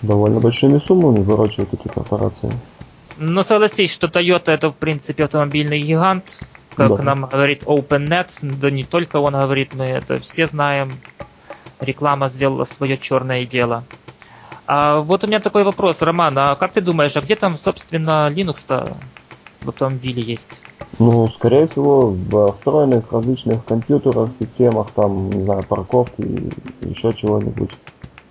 Довольно 0.00 0.40
большими 0.40 0.78
суммами 0.78 1.22
выращивают 1.22 1.74
эти 1.74 1.86
корпорации. 1.86 2.50
Но 3.18 3.42
согласись, 3.42 3.92
что 3.92 4.06
Toyota 4.06 4.52
это 4.52 4.70
в 4.70 4.76
принципе 4.76 5.24
автомобильный 5.24 5.82
гигант, 5.82 6.50
как 6.76 6.96
да. 6.96 7.02
нам 7.02 7.26
говорит 7.26 7.62
OpenNet, 7.64 8.30
да 8.58 8.70
не 8.70 8.84
только 8.84 9.16
он 9.16 9.34
говорит, 9.34 9.74
мы 9.74 9.84
это 9.84 10.18
все 10.18 10.46
знаем. 10.46 10.92
Реклама 11.78 12.30
сделала 12.30 12.64
свое 12.64 12.96
черное 12.96 13.44
дело. 13.44 13.84
А 14.66 15.00
вот 15.00 15.22
у 15.22 15.26
меня 15.26 15.40
такой 15.40 15.62
вопрос, 15.64 16.02
Роман, 16.02 16.36
а 16.38 16.56
как 16.56 16.72
ты 16.72 16.80
думаешь, 16.80 17.16
а 17.16 17.20
где 17.20 17.36
там, 17.36 17.56
собственно, 17.56 18.28
Linux-то 18.30 18.96
в 19.62 19.68
автомобиле 19.68 20.22
есть? 20.22 20.62
Ну, 20.98 21.28
скорее 21.28 21.68
всего, 21.68 22.10
в 22.10 22.52
встроенных 22.52 23.12
различных 23.12 23.64
компьютерах, 23.64 24.30
системах, 24.38 24.90
там, 24.90 25.30
не 25.30 25.42
знаю, 25.42 25.62
парковки 25.62 26.22
и 26.22 26.88
еще 26.88 27.12
чего-нибудь. 27.12 27.70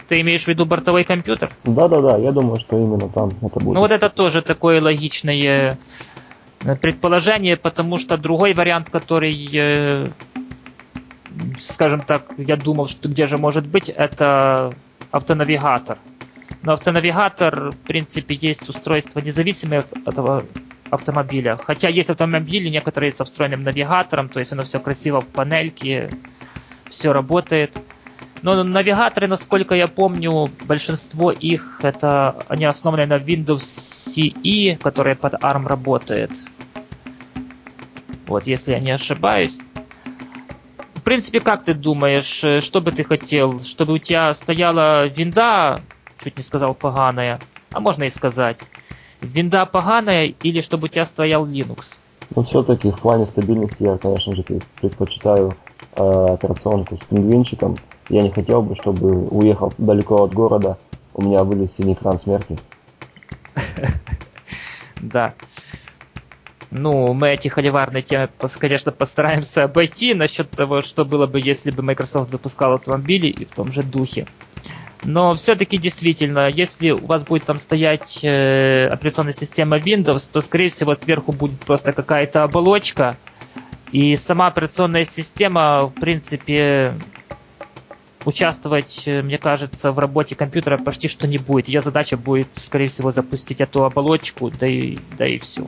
Ты 0.07 0.21
имеешь 0.21 0.43
в 0.43 0.47
виду 0.47 0.65
бортовой 0.65 1.03
компьютер? 1.03 1.51
Да-да-да, 1.63 2.17
я 2.17 2.31
думаю, 2.31 2.59
что 2.59 2.77
именно 2.77 3.09
там 3.09 3.31
это 3.41 3.59
будет. 3.59 3.75
Ну 3.75 3.79
вот 3.79 3.91
это 3.91 4.09
тоже 4.09 4.41
такое 4.41 4.81
логичное 4.81 5.77
э, 6.63 6.75
предположение, 6.75 7.57
потому 7.57 7.97
что 7.97 8.17
другой 8.17 8.53
вариант, 8.53 8.89
который, 8.89 9.49
э, 9.53 10.07
скажем 11.59 12.01
так, 12.01 12.33
я 12.37 12.55
думал, 12.55 12.87
что 12.87 13.09
где 13.09 13.25
же 13.25 13.37
может 13.37 13.65
быть, 13.65 13.89
это 13.89 14.73
автонавигатор. 15.11 15.97
Но 16.65 16.73
автонавигатор, 16.73 17.69
в 17.69 17.77
принципе, 17.77 18.33
есть 18.33 18.67
устройство 18.67 19.19
независимое 19.19 19.81
от 19.81 20.07
этого 20.07 20.43
автомобиля. 20.89 21.57
Хотя 21.57 21.89
есть 21.89 22.09
автомобили, 22.09 22.69
некоторые 22.69 23.11
со 23.11 23.23
встроенным 23.23 23.63
навигатором, 23.63 24.29
то 24.29 24.39
есть 24.39 24.51
оно 24.51 24.63
все 24.63 24.79
красиво 24.79 25.21
в 25.21 25.27
панельке, 25.27 26.09
все 26.89 27.13
работает. 27.13 27.77
Но 28.41 28.63
навигаторы, 28.63 29.27
насколько 29.27 29.75
я 29.75 29.87
помню, 29.87 30.49
большинство 30.65 31.31
их, 31.31 31.81
это 31.83 32.43
они 32.47 32.65
основаны 32.65 33.05
на 33.05 33.17
Windows 33.17 33.61
CE, 33.61 34.77
которая 34.77 35.15
под 35.15 35.35
ARM 35.35 35.67
работает. 35.67 36.31
Вот, 38.25 38.47
если 38.47 38.71
я 38.71 38.79
не 38.79 38.91
ошибаюсь. 38.91 39.61
В 40.95 41.01
принципе, 41.03 41.41
как 41.41 41.63
ты 41.63 41.75
думаешь, 41.75 42.43
э, 42.43 42.59
что 42.61 42.81
бы 42.81 42.91
ты 42.91 43.03
хотел? 43.03 43.63
Чтобы 43.63 43.93
у 43.93 43.97
тебя 43.99 44.33
стояла 44.33 45.05
винда, 45.05 45.79
чуть 46.25 46.37
не 46.37 46.43
сказал 46.43 46.73
поганая, 46.73 47.39
а 47.71 47.79
можно 47.79 48.03
и 48.03 48.09
сказать, 48.09 48.57
винда 49.21 49.65
поганая 49.65 50.25
или 50.25 50.61
чтобы 50.61 50.85
у 50.85 50.87
тебя 50.87 51.05
стоял 51.05 51.45
Linux? 51.45 52.01
Но 52.35 52.41
все-таки 52.41 52.89
в 52.89 52.99
плане 52.99 53.27
стабильности 53.27 53.83
я, 53.83 53.97
конечно 53.97 54.35
же, 54.35 54.43
предпочитаю 54.81 55.55
э, 55.95 56.01
операционку 56.33 56.97
с 56.97 57.01
пингвинчиком, 57.01 57.77
я 58.09 58.23
не 58.23 58.31
хотел 58.31 58.61
бы, 58.61 58.75
чтобы, 58.75 59.27
уехал 59.27 59.71
далеко 59.77 60.23
от 60.23 60.33
города, 60.33 60.77
у 61.13 61.21
меня 61.21 61.43
вылез 61.43 61.75
синий 61.75 61.93
экран 61.93 62.19
смерти. 62.19 62.57
Да. 65.01 65.35
Ну, 66.71 67.13
мы 67.13 67.29
эти 67.29 67.47
холиварные 67.47 68.01
темы, 68.01 68.29
конечно, 68.59 68.91
постараемся 68.91 69.65
обойти 69.65 70.13
насчет 70.15 70.51
того, 70.51 70.81
что 70.81 71.05
было 71.05 71.27
бы, 71.27 71.39
если 71.39 71.69
бы 71.69 71.83
Microsoft 71.83 72.31
выпускал 72.31 72.73
автомобили 72.73 73.27
и 73.27 73.45
в 73.45 73.49
том 73.51 73.71
же 73.71 73.83
духе. 73.83 74.25
Но 75.03 75.33
все-таки 75.35 75.77
действительно, 75.77 76.47
если 76.47 76.91
у 76.91 77.05
вас 77.05 77.23
будет 77.23 77.45
там 77.45 77.59
стоять 77.59 78.19
э, 78.23 78.87
операционная 78.87 79.33
система 79.33 79.77
Windows, 79.77 80.29
то, 80.31 80.41
скорее 80.41 80.69
всего, 80.69 80.95
сверху 80.95 81.31
будет 81.31 81.59
просто 81.59 81.93
какая-то 81.93 82.43
оболочка, 82.43 83.17
и 83.91 84.15
сама 84.15 84.47
операционная 84.47 85.05
система, 85.05 85.87
в 85.87 85.93
принципе, 85.93 86.93
участвовать, 88.25 89.03
э, 89.05 89.21
мне 89.21 89.37
кажется, 89.37 89.91
в 89.91 89.99
работе 89.99 90.35
компьютера 90.35 90.77
почти 90.77 91.07
что 91.07 91.27
не 91.27 91.37
будет. 91.37 91.67
Ее 91.67 91.81
задача 91.81 92.17
будет, 92.17 92.47
скорее 92.53 92.87
всего, 92.87 93.11
запустить 93.11 93.61
эту 93.61 93.85
оболочку, 93.85 94.49
да 94.49 94.67
и, 94.67 94.97
да 95.17 95.25
и 95.25 95.37
все. 95.37 95.67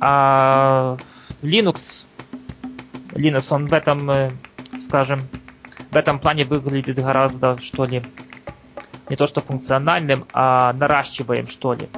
А 0.00 0.96
Linux, 1.42 2.06
Linux, 3.10 3.54
он 3.54 3.66
в 3.66 3.72
этом, 3.72 4.10
э, 4.10 4.30
скажем, 4.78 5.20
в 5.92 5.96
этом 5.96 6.18
плане 6.18 6.46
выглядит 6.46 6.96
гораздо, 6.96 7.58
что 7.58 7.84
ли, 7.84 8.02
не 9.10 9.16
то 9.16 9.26
что 9.26 9.42
функциональным, 9.42 10.24
а 10.32 10.72
наращиваем, 10.72 11.46
что 11.46 11.74
ли. 11.74 11.88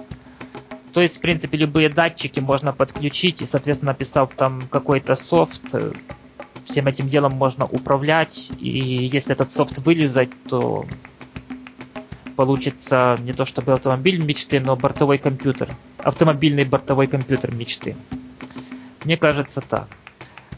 То 0.92 1.00
есть, 1.00 1.18
в 1.18 1.20
принципе, 1.20 1.58
любые 1.58 1.88
датчики 1.88 2.40
можно 2.40 2.72
подключить 2.72 3.40
и, 3.40 3.46
соответственно, 3.46 3.92
написав 3.92 4.34
там 4.34 4.62
какой-то 4.68 5.14
софт, 5.14 5.62
э, 5.74 5.92
всем 6.64 6.88
этим 6.88 7.08
делом 7.08 7.34
можно 7.34 7.66
управлять, 7.66 8.50
и 8.58 9.08
если 9.12 9.32
этот 9.32 9.52
софт 9.52 9.78
вылезать, 9.78 10.30
то 10.48 10.84
получится 12.36 13.16
не 13.20 13.32
то 13.32 13.44
чтобы 13.44 13.72
автомобиль 13.72 14.24
мечты, 14.24 14.58
но 14.58 14.74
бортовой 14.74 15.18
компьютер. 15.18 15.68
Автомобильный 15.98 16.64
бортовой 16.64 17.06
компьютер 17.06 17.54
мечты. 17.54 17.96
Мне 19.04 19.16
кажется 19.16 19.60
так. 19.60 19.86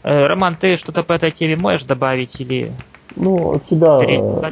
Э, 0.01 0.25
Роман, 0.25 0.55
ты 0.55 0.75
что-то 0.75 1.03
по 1.03 1.13
этой 1.13 1.29
теме 1.29 1.55
можешь 1.55 1.83
добавить 1.83 2.41
или... 2.41 2.73
Ну, 3.19 3.55
от 3.55 3.65
себя 3.65 3.99
э, 4.01 4.51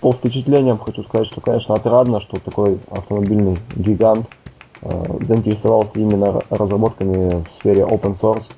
по 0.00 0.12
впечатлениям 0.12 0.78
хочу 0.78 1.04
сказать, 1.04 1.26
что, 1.26 1.40
конечно, 1.40 1.74
отрадно, 1.74 2.20
что 2.20 2.38
такой 2.38 2.78
автомобильный 2.90 3.58
гигант 3.76 4.26
э, 4.82 5.18
заинтересовался 5.20 5.98
именно 5.98 6.40
разработками 6.50 7.44
в 7.44 7.52
сфере 7.52 7.82
open 7.82 8.18
source. 8.18 8.50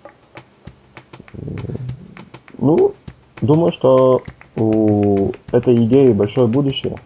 Ну, 2.59 2.95
думаю, 3.41 3.73
что 3.73 4.23
у 4.57 5.33
этой 5.53 5.75
идеи 5.85 6.13
большое 6.13 6.47
будущее. 6.47 6.97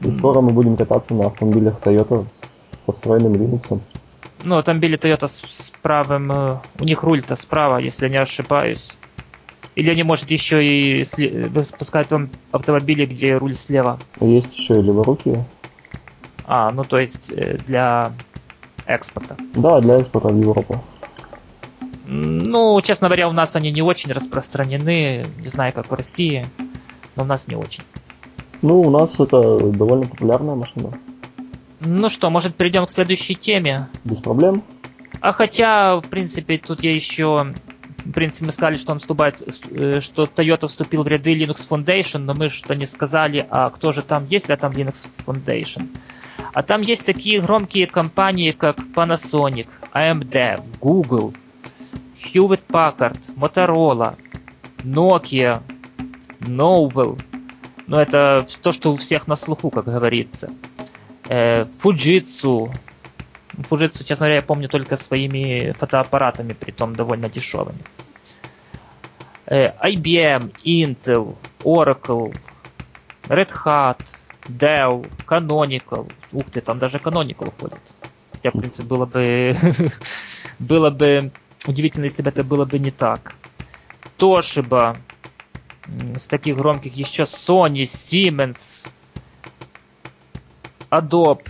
И 0.00 0.10
скоро 0.10 0.40
мы 0.40 0.50
будем 0.50 0.76
кататься 0.76 1.14
на 1.14 1.26
автомобилях 1.26 1.80
Toyota 1.82 2.26
со 2.32 2.92
встроенным 2.92 3.32
Linux. 3.32 3.80
Ну, 4.44 4.58
автомобили 4.58 4.98
Toyota 4.98 5.26
с, 5.28 5.72
правым... 5.82 6.30
Э, 6.30 6.58
у 6.78 6.84
них 6.84 7.02
руль-то 7.02 7.36
справа, 7.36 7.78
если 7.78 8.08
не 8.08 8.18
ошибаюсь. 8.18 8.96
Или 9.76 9.90
они, 9.90 10.02
может, 10.02 10.30
еще 10.30 10.66
и 10.66 11.04
выпускают 11.48 12.10
вам 12.10 12.30
автомобили, 12.50 13.04
где 13.04 13.36
руль 13.36 13.54
слева? 13.54 13.98
Есть 14.20 14.56
еще 14.56 14.80
и 14.80 14.82
леворукие. 14.82 15.44
А, 16.46 16.70
ну 16.70 16.82
то 16.82 16.98
есть 16.98 17.30
э, 17.30 17.58
для 17.66 18.12
экспорта. 18.86 19.36
Да, 19.54 19.80
для 19.80 19.98
экспорта 19.98 20.28
в 20.28 20.40
Европу. 20.40 20.82
Ну, 22.06 22.80
честно 22.82 23.08
говоря, 23.08 23.28
у 23.28 23.32
нас 23.32 23.54
они 23.56 23.70
не 23.70 23.82
очень 23.82 24.12
распространены. 24.12 25.26
Не 25.40 25.48
знаю, 25.48 25.72
как 25.72 25.90
в 25.90 25.94
России, 25.94 26.46
но 27.16 27.24
у 27.24 27.26
нас 27.26 27.48
не 27.48 27.56
очень. 27.56 27.82
Ну, 28.62 28.80
у 28.80 28.90
нас 28.90 29.20
это 29.20 29.58
довольно 29.58 30.06
популярная 30.06 30.54
машина. 30.54 30.92
Ну 31.80 32.08
что, 32.08 32.30
может, 32.30 32.54
перейдем 32.54 32.86
к 32.86 32.90
следующей 32.90 33.34
теме? 33.34 33.88
Без 34.04 34.20
проблем. 34.20 34.62
А 35.20 35.32
хотя, 35.32 35.96
в 35.96 36.06
принципе, 36.06 36.56
тут 36.58 36.82
я 36.82 36.94
еще... 36.94 37.52
В 38.06 38.12
принципе, 38.12 38.46
мы 38.46 38.52
сказали, 38.52 38.76
что 38.76 38.92
он 38.92 38.98
вступает, 38.98 39.42
э, 39.70 40.00
что 40.00 40.24
Toyota 40.24 40.68
вступил 40.68 41.02
в 41.02 41.08
ряды 41.08 41.34
Linux 41.34 41.68
Foundation, 41.68 42.18
но 42.18 42.34
мы 42.34 42.48
что 42.48 42.74
не 42.74 42.86
сказали, 42.86 43.46
а 43.50 43.70
кто 43.70 43.92
же 43.92 44.02
там 44.02 44.26
есть 44.26 44.48
ли 44.48 44.56
там 44.56 44.72
Linux 44.72 45.06
Foundation. 45.26 45.88
А 46.52 46.62
там 46.62 46.80
есть 46.82 47.04
такие 47.04 47.40
громкие 47.40 47.86
компании, 47.86 48.52
как 48.52 48.78
Panasonic, 48.78 49.66
AMD, 49.92 50.62
Google, 50.80 51.34
Hewlett 52.22 52.62
Packard, 52.68 53.18
Motorola, 53.36 54.16
Nokia, 54.84 55.60
Novell. 56.40 57.20
Но 57.86 58.00
это 58.00 58.46
то, 58.62 58.72
что 58.72 58.92
у 58.92 58.96
всех 58.96 59.26
на 59.26 59.36
слуху, 59.36 59.70
как 59.70 59.84
говорится. 59.84 60.50
Э, 61.28 61.64
Fujitsu. 61.82 62.70
Fujitsu, 63.58 64.04
честно 64.04 64.26
говоря, 64.26 64.36
я 64.36 64.42
помню 64.42 64.68
только 64.68 64.96
своими 64.96 65.72
фотоаппаратами, 65.72 66.52
при 66.52 66.72
том 66.72 66.94
довольно 66.94 67.28
дешевыми. 67.28 67.82
Э, 69.46 69.72
IBM, 69.88 70.52
Intel, 70.64 71.36
Oracle, 71.60 72.34
Red 73.28 73.52
Hat, 73.64 74.00
Dell, 74.48 75.10
Canonical. 75.26 76.10
Ух 76.32 76.44
ты, 76.50 76.60
там 76.60 76.78
даже 76.78 76.98
Canonical 76.98 77.52
ходит. 77.60 77.80
Хотя, 78.32 78.50
в 78.50 78.58
принципе, 78.58 78.82
было 78.84 79.06
бы 79.06 79.56
было 80.58 80.90
бы 80.90 81.30
Удивительно, 81.66 82.04
если 82.04 82.22
бы 82.22 82.30
это 82.30 82.44
было 82.44 82.64
бы 82.64 82.78
не 82.78 82.90
так. 82.90 83.34
Toshiba, 84.18 84.96
с 86.16 86.28
таких 86.28 86.56
громких 86.56 86.94
еще 86.94 87.24
Sony, 87.24 87.84
Siemens, 87.84 88.88
Adobe. 90.90 91.48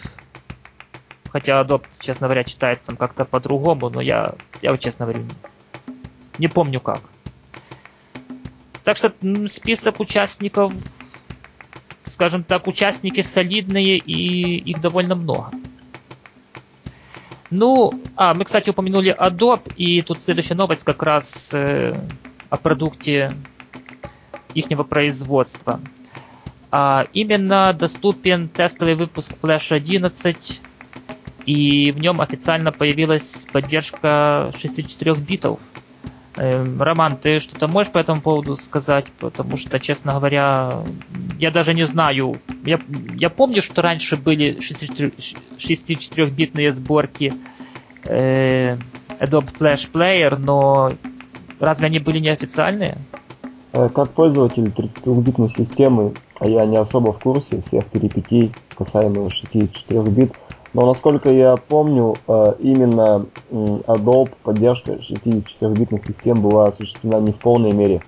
Хотя 1.36 1.60
Adobe, 1.60 1.84
честно 2.00 2.28
говоря, 2.28 2.44
читается 2.44 2.86
там 2.86 2.96
как-то 2.96 3.26
по-другому, 3.26 3.90
но 3.90 4.00
я, 4.00 4.36
я 4.62 4.70
вот 4.70 4.80
честно 4.80 5.04
говорю, 5.04 5.26
не 6.38 6.48
помню 6.48 6.80
как. 6.80 7.02
Так 8.84 8.96
что 8.96 9.12
список 9.46 10.00
участников, 10.00 10.72
скажем 12.06 12.42
так, 12.42 12.66
участники 12.66 13.20
солидные 13.20 13.98
и 13.98 14.56
их 14.56 14.80
довольно 14.80 15.14
много. 15.14 15.50
Ну, 17.50 17.92
а, 18.16 18.32
мы, 18.32 18.46
кстати, 18.46 18.70
упомянули 18.70 19.14
Adobe, 19.14 19.74
и 19.76 20.00
тут 20.00 20.22
следующая 20.22 20.54
новость 20.54 20.84
как 20.84 21.02
раз 21.02 21.52
э, 21.52 21.94
о 22.48 22.56
продукте 22.56 23.30
ихнего 24.54 24.84
производства. 24.84 25.82
А, 26.70 27.04
именно 27.12 27.74
доступен 27.74 28.48
тестовый 28.48 28.94
выпуск 28.94 29.34
Flash 29.42 29.74
11, 29.74 30.62
и 31.46 31.92
в 31.92 31.98
нем 31.98 32.20
официально 32.20 32.72
появилась 32.72 33.46
поддержка 33.52 34.50
64 34.58 35.14
битов. 35.14 35.60
Эм, 36.36 36.82
Роман, 36.82 37.16
ты 37.16 37.40
что-то 37.40 37.68
можешь 37.68 37.92
по 37.92 37.98
этому 37.98 38.20
поводу 38.20 38.56
сказать? 38.56 39.06
Потому 39.18 39.56
что, 39.56 39.78
честно 39.78 40.12
говоря, 40.12 40.82
я 41.38 41.50
даже 41.50 41.72
не 41.72 41.84
знаю. 41.84 42.36
Я, 42.64 42.78
я 43.14 43.30
помню, 43.30 43.62
что 43.62 43.80
раньше 43.80 44.16
были 44.16 44.58
64-битные 44.58 46.72
сборки 46.72 47.32
э, 48.04 48.76
Adobe 49.18 49.48
Flash 49.58 49.90
Player, 49.90 50.36
но 50.36 50.90
разве 51.58 51.86
они 51.86 52.00
были 52.00 52.18
неофициальные? 52.18 52.98
Э, 53.72 53.88
как 53.88 54.10
пользователь 54.10 54.64
32-битной 54.64 55.48
системы 55.48 56.12
я 56.42 56.66
не 56.66 56.76
особо 56.76 57.12
в 57.12 57.20
курсе 57.20 57.62
всех 57.62 57.86
перипетий 57.86 58.52
касаемо 58.76 59.30
64 59.30 60.02
бит. 60.02 60.32
Но 60.76 60.84
насколько 60.84 61.30
я 61.30 61.56
помню, 61.56 62.16
э, 62.28 62.54
именно 62.58 63.24
Adobe 63.50 64.30
поддержка 64.42 64.92
64-битных 64.92 66.04
систем 66.06 66.42
была 66.42 66.66
осуществлена 66.66 67.18
не 67.20 67.32
в 67.32 67.38
полной 67.38 67.72
мере. 67.72 68.02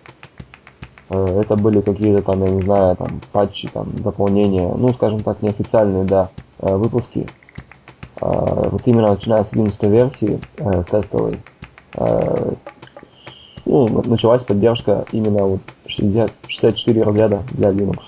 Э, 1.08 1.40
это 1.40 1.56
были 1.56 1.80
какие-то 1.80 2.22
там, 2.22 2.44
я 2.44 2.50
не 2.50 2.60
знаю, 2.60 2.94
там 2.96 3.22
патчи, 3.32 3.68
там 3.68 3.90
дополнения, 3.92 4.68
ну, 4.68 4.90
скажем 4.90 5.20
так, 5.20 5.40
неофициальные, 5.40 6.04
да, 6.04 6.28
э, 6.58 6.76
выпуски. 6.76 7.26
Вот 8.20 8.82
именно 8.84 9.12
начиная 9.12 9.44
с 9.44 9.52
11 9.52 9.82
версии, 9.84 10.40
с 10.58 10.86
тестовой, 10.86 11.38
ну, 13.64 14.02
началась 14.04 14.42
поддержка 14.42 15.06
именно 15.12 15.44
вот 15.44 15.60
60, 15.86 16.32
64 16.48 17.02
разряда 17.04 17.42
для 17.52 17.70
Linux. 17.70 18.00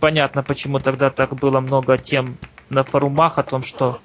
Понятно, 0.00 0.42
почему 0.42 0.80
тогда 0.80 1.10
так 1.10 1.36
было 1.36 1.60
много 1.60 1.98
тем 1.98 2.36
на 2.70 2.84
форумах 2.84 3.38
о 3.38 3.42
том, 3.42 3.62
что 3.62 4.00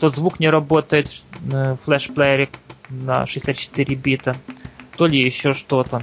то 0.00 0.08
звук 0.08 0.40
не 0.40 0.48
работает 0.48 1.08
в 1.40 1.78
флеш-плеере 1.84 2.50
на 2.90 3.26
64 3.26 3.94
бита, 3.96 4.36
то 4.96 5.06
ли 5.06 5.20
еще 5.20 5.54
что-то. 5.54 6.02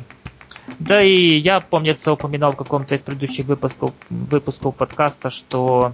Да 0.79 1.01
и 1.01 1.37
я, 1.37 1.59
помнится, 1.59 2.13
упоминал 2.13 2.53
в 2.53 2.57
каком-то 2.57 2.95
из 2.95 3.01
предыдущих 3.01 3.45
выпусков, 3.45 3.91
выпусков 4.09 4.75
подкаста, 4.75 5.29
что 5.29 5.93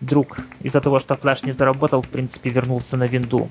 друг 0.00 0.38
из-за 0.60 0.80
того, 0.80 0.98
что 0.98 1.14
флеш 1.14 1.42
не 1.42 1.52
заработал, 1.52 2.02
в 2.02 2.08
принципе, 2.08 2.50
вернулся 2.50 2.96
на 2.96 3.04
винду. 3.04 3.48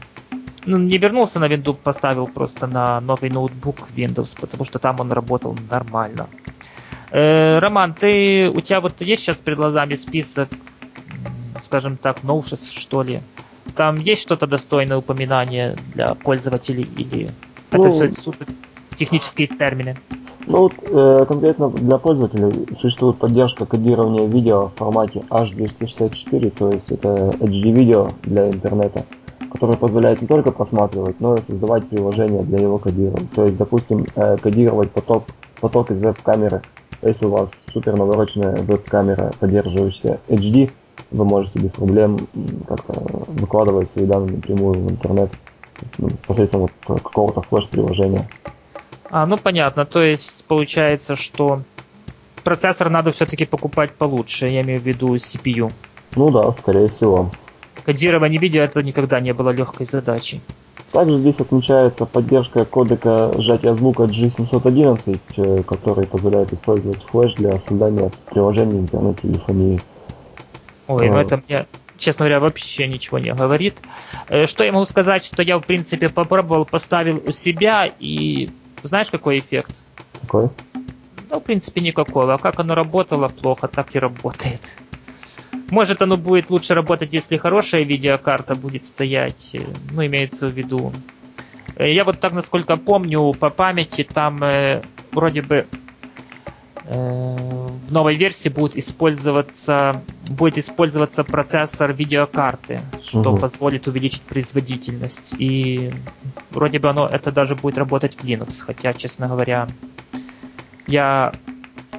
Ну, 0.66 0.78
не 0.78 0.98
вернулся 0.98 1.40
на 1.40 1.48
винду, 1.48 1.74
поставил 1.74 2.28
просто 2.28 2.68
на 2.68 3.00
новый 3.00 3.30
ноутбук 3.30 3.78
Windows, 3.96 4.38
потому 4.40 4.66
что 4.66 4.80
там 4.80 5.00
он 5.00 5.12
работал 5.12 5.58
нормально. 5.70 6.28
Э, 7.12 7.60
Роман, 7.60 7.94
ты, 7.94 8.50
у 8.50 8.60
тебя 8.60 8.82
вот 8.82 9.02
есть 9.02 9.22
сейчас 9.22 9.38
перед 9.38 9.58
глазами 9.58 9.96
список 9.96 10.50
скажем 11.62 11.98
так, 11.98 12.24
новшеств, 12.24 12.78
что 12.78 13.04
ли. 13.04 13.22
Там 13.76 13.98
есть 13.98 14.22
что-то 14.22 14.48
достойное 14.48 14.98
упоминания 14.98 15.76
для 15.94 16.16
пользователей 16.16 16.88
или 16.98 17.30
ну, 17.72 17.80
это 17.80 17.92
все 17.92 18.12
суд... 18.12 18.36
технические 18.98 19.48
термины? 19.48 19.98
Ну 20.48 20.60
вот 20.60 20.74
э, 20.82 21.26
конкретно 21.28 21.70
для 21.70 21.98
пользователей 21.98 22.74
существует 22.74 23.18
поддержка 23.18 23.66
кодирования 23.66 24.26
видео 24.26 24.70
в 24.70 24.76
формате 24.76 25.22
H264, 25.30 26.50
то 26.52 26.70
есть 26.72 26.90
это 26.90 27.10
HD 27.40 27.72
видео 27.72 28.10
для 28.24 28.48
интернета, 28.50 29.04
которое 29.52 29.76
позволяет 29.78 30.22
не 30.22 30.28
только 30.28 30.52
просматривать, 30.52 31.20
но 31.20 31.36
и 31.36 31.42
создавать 31.42 31.90
приложения 31.90 32.44
для 32.44 32.60
его 32.60 32.78
кодирования. 32.78 33.28
То 33.36 33.44
есть, 33.44 33.58
допустим, 33.58 34.06
э, 34.16 34.38
кодировать 34.38 34.90
поток, 34.92 35.26
поток 35.60 35.92
из 35.92 36.00
веб-камеры. 36.00 36.62
Если 37.02 37.26
у 37.26 37.30
вас 37.30 37.52
супер 37.74 37.98
навороченная 37.98 38.56
веб-камера, 38.56 39.34
поддерживающая 39.40 40.20
HD, 40.30 40.72
вы 41.12 41.26
можете 41.26 41.60
без 41.60 41.74
проблем 41.74 42.28
как-то 42.68 42.94
выкладывать 43.28 43.90
свои 43.90 44.06
данные 44.06 44.36
напрямую 44.36 44.74
в 44.74 44.92
интернет 44.92 45.32
ну, 45.98 46.10
посредством 46.26 46.62
вот 46.62 46.72
какого-то 46.86 47.42
флеш-приложения. 47.42 48.28
А, 49.10 49.26
ну 49.26 49.38
понятно. 49.38 49.86
То 49.86 50.04
есть 50.04 50.46
получается, 50.46 51.16
что 51.16 51.62
процессор 52.44 52.90
надо 52.90 53.12
все-таки 53.12 53.46
покупать 53.46 53.92
получше. 53.92 54.48
Я 54.48 54.62
имею 54.62 54.80
в 54.80 54.84
виду 54.84 55.16
CPU. 55.16 55.72
Ну 56.16 56.32
да, 56.32 56.52
скорее 56.52 56.90
всего. 56.90 57.32
Кодирование 57.86 58.40
видео 58.40 58.64
это 58.64 58.84
никогда 58.84 59.20
не 59.20 59.34
было 59.34 59.52
легкой 59.52 59.86
задачей. 59.86 60.42
Также 60.92 61.18
здесь 61.20 61.40
отмечается 61.40 62.06
поддержка 62.06 62.66
кодека 62.66 63.32
сжатия 63.38 63.74
звука 63.74 64.04
G711, 64.04 65.20
э, 65.36 65.64
который 65.64 66.08
позволяет 66.08 66.54
использовать 66.54 67.04
флеш 67.04 67.36
для 67.36 67.60
создания 67.60 68.10
приложений 68.30 68.80
интернет-телефонии. 68.80 69.82
Ой, 70.88 71.10
ну 71.10 71.18
это 71.18 71.42
мне, 71.46 71.66
честно 71.98 72.26
говоря, 72.26 72.40
вообще 72.40 72.88
ничего 72.88 73.20
не 73.20 73.34
говорит. 73.34 73.78
Э, 74.30 74.48
что 74.48 74.64
я 74.64 74.72
могу 74.72 74.86
сказать, 74.86 75.26
что 75.26 75.42
я, 75.42 75.58
в 75.58 75.66
принципе, 75.66 76.10
попробовал, 76.10 76.66
поставил 76.66 77.22
у 77.26 77.32
себя, 77.32 77.92
и 78.00 78.50
знаешь, 78.84 79.10
какой 79.10 79.40
эффект? 79.40 79.84
Какой? 80.22 80.50
Ну, 81.30 81.40
в 81.40 81.44
принципе, 81.44 81.82
никакого. 81.82 82.36
А 82.36 82.38
как 82.38 82.60
оно 82.60 82.76
работало 82.76 83.28
плохо, 83.28 83.68
так 83.68 83.96
и 83.96 84.00
работает. 84.00 84.62
Может, 85.70 86.02
оно 86.02 86.16
будет 86.16 86.50
лучше 86.50 86.74
работать, 86.74 87.12
если 87.12 87.36
хорошая 87.36 87.84
видеокарта 87.84 88.56
будет 88.56 88.86
стоять. 88.86 89.52
Э, 89.54 89.66
ну, 89.92 90.06
имеется 90.06 90.48
в 90.48 90.54
виду. 90.54 90.94
Э, 91.76 91.92
я 91.92 92.06
вот 92.06 92.20
так, 92.20 92.32
насколько 92.34 92.78
помню, 92.78 93.34
по 93.34 93.50
памяти, 93.50 94.04
там 94.04 94.42
э, 94.42 94.82
вроде 95.12 95.42
бы 95.42 95.68
Э, 96.90 97.67
в 97.88 97.92
новой 97.92 98.16
версии 98.16 98.50
будет 98.50 98.76
использоваться, 98.76 100.02
будет 100.30 100.58
использоваться 100.58 101.24
процессор 101.24 101.94
видеокарты, 101.94 102.82
что 103.02 103.32
угу. 103.32 103.38
позволит 103.38 103.88
увеличить 103.88 104.24
производительность. 104.24 105.36
И 105.40 105.92
вроде 106.52 106.80
бы 106.80 106.90
оно 106.90 107.08
это 107.08 107.32
даже 107.32 107.56
будет 107.56 107.78
работать 107.78 108.16
в 108.16 108.24
Linux, 108.26 108.62
хотя, 108.62 108.92
честно 108.92 109.30
говоря, 109.30 109.68
я 110.86 111.32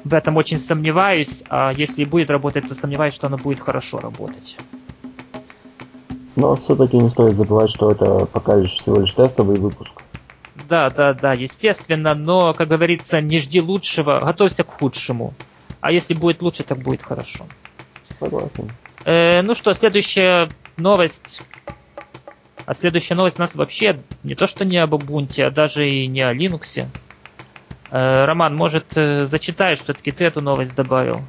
в 0.05 0.13
этом 0.13 0.37
очень 0.37 0.59
сомневаюсь, 0.59 1.43
а 1.49 1.73
если 1.73 2.05
будет 2.05 2.31
работать, 2.31 2.69
то 2.69 2.75
сомневаюсь, 2.75 3.15
что 3.15 3.29
оно 3.29 3.39
будет 3.39 3.61
хорошо 3.61 3.99
работать. 3.99 4.59
Но 6.37 6.55
все-таки 6.55 6.99
не 6.99 7.09
стоит 7.09 7.35
забывать, 7.35 7.71
что 7.71 7.91
это 7.91 8.27
пока 8.27 8.57
лишь 8.57 8.73
всего 8.73 9.01
лишь 9.01 9.15
тестовый 9.15 9.59
выпуск. 9.59 10.03
Да, 10.69 10.91
да, 10.91 11.15
да, 11.15 11.33
естественно, 11.33 12.15
но, 12.15 12.53
как 12.53 12.69
говорится, 12.69 13.23
не 13.23 13.39
жди 13.39 13.63
лучшего, 13.63 14.21
готовься 14.21 14.65
к 14.65 14.71
худшему. 14.71 15.33
А 15.81 15.93
если 15.93 16.15
будет 16.15 16.43
лучше, 16.43 16.65
так 16.65 16.79
будет 16.79 17.03
хорошо. 17.03 17.47
Согласен. 18.19 18.71
Э, 19.05 19.43
ну 19.43 19.55
что, 19.55 19.73
следующая 19.73 20.49
новость. 20.77 21.43
А 22.67 22.75
следующая 22.75 23.15
новость 23.15 23.39
у 23.39 23.43
нас 23.43 23.55
вообще 23.55 24.01
не 24.23 24.35
то, 24.35 24.47
что 24.47 24.65
не 24.65 24.77
об 24.77 24.95
Ubuntu, 24.95 25.43
а 25.43 25.51
даже 25.51 25.89
и 25.89 26.07
не 26.07 26.21
о 26.21 26.35
Linux. 26.35 26.87
Э, 27.91 28.25
Роман, 28.25 28.55
может, 28.57 28.97
э, 28.97 29.27
зачитаешь, 29.27 29.79
все-таки 29.79 30.11
ты 30.11 30.25
эту 30.25 30.41
новость 30.41 30.75
добавил? 30.75 31.21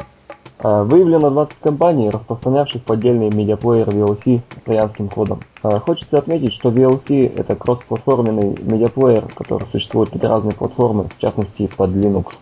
А, 0.62 0.84
выявлено 0.84 1.30
20 1.30 1.60
компаний, 1.62 2.10
распространявших 2.10 2.84
поддельный 2.84 3.30
медиаплеер 3.30 3.88
VLC 3.88 4.42
с 4.58 4.64
троянским 4.64 5.08
кодом. 5.08 5.40
А, 5.64 5.80
хочется 5.80 6.18
отметить, 6.18 6.54
что 6.54 6.70
VLC 6.70 7.34
это 7.34 7.56
кроссплатформенный 7.56 8.58
медиаплеер, 8.62 9.26
который 9.34 9.66
существует 9.72 10.10
под 10.10 10.22
разные 10.26 10.54
платформы, 10.54 11.06
в 11.06 11.18
частности 11.18 11.68
под 11.78 11.92
Linux. 11.92 12.34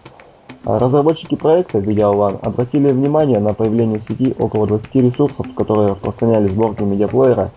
А, 0.68 0.80
разработчики 0.80 1.36
проекта 1.36 1.78
VideoLAN 1.78 2.40
обратили 2.42 2.90
внимание 2.90 3.40
на 3.40 3.54
появление 3.54 4.00
в 4.00 4.04
сети 4.04 4.36
около 4.38 4.68
20 4.68 4.96
ресурсов, 4.96 5.48
которые 5.56 5.88
распространяли 5.88 6.48
сборки 6.48 6.84
медиаплеера, 6.84 7.52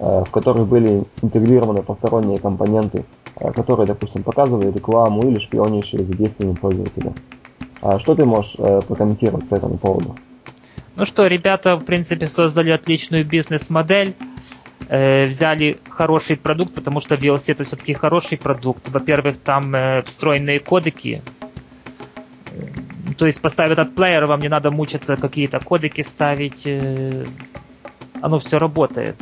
в 0.00 0.30
которых 0.30 0.66
были 0.66 1.04
интегрированы 1.20 1.82
посторонние 1.82 2.38
компоненты, 2.38 3.04
которые, 3.54 3.86
допустим, 3.86 4.22
показывали 4.22 4.70
рекламу 4.70 5.28
или 5.28 5.38
шпионящие 5.38 6.04
за 6.06 6.14
действиями 6.14 6.54
пользователя. 6.54 7.12
А 7.84 7.98
что 7.98 8.14
ты 8.14 8.24
можешь 8.24 8.54
э, 8.58 8.80
прокомментировать 8.80 9.46
по 9.46 9.56
этому 9.56 9.76
поводу? 9.76 10.16
Ну 10.96 11.04
что, 11.04 11.26
ребята, 11.26 11.76
в 11.76 11.84
принципе, 11.84 12.24
создали 12.26 12.70
отличную 12.70 13.26
бизнес-модель. 13.26 14.14
Э, 14.88 15.26
взяли 15.26 15.76
хороший 15.90 16.36
продукт, 16.36 16.74
потому 16.74 17.00
что 17.00 17.16
VLC 17.16 17.52
это 17.52 17.64
все-таки 17.64 17.92
хороший 17.92 18.38
продукт. 18.38 18.88
Во-первых, 18.88 19.36
там 19.36 19.74
э, 19.74 20.02
встроенные 20.02 20.60
кодеки. 20.60 21.20
То 23.16 23.26
есть 23.26 23.40
поставят 23.40 23.78
от 23.78 23.94
плеера, 23.94 24.26
вам 24.26 24.40
не 24.40 24.48
надо 24.48 24.70
мучиться 24.70 25.16
какие-то 25.16 25.60
кодеки 25.60 26.02
ставить. 26.02 26.62
Э, 26.66 27.24
оно 28.20 28.38
все 28.38 28.58
работает. 28.58 29.16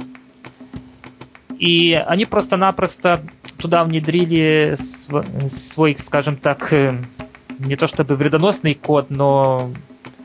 И 1.59 1.95
они 1.95 2.25
просто-напросто 2.25 3.23
туда 3.59 3.85
внедрили 3.85 4.75
свой, 4.77 5.97
скажем 5.97 6.37
так, 6.37 6.73
э, 6.73 7.01
не 7.59 7.77
то 7.77 7.87
чтобы 7.87 8.17
вредоносный 8.17 8.75
код, 8.75 9.11
но 9.11 9.71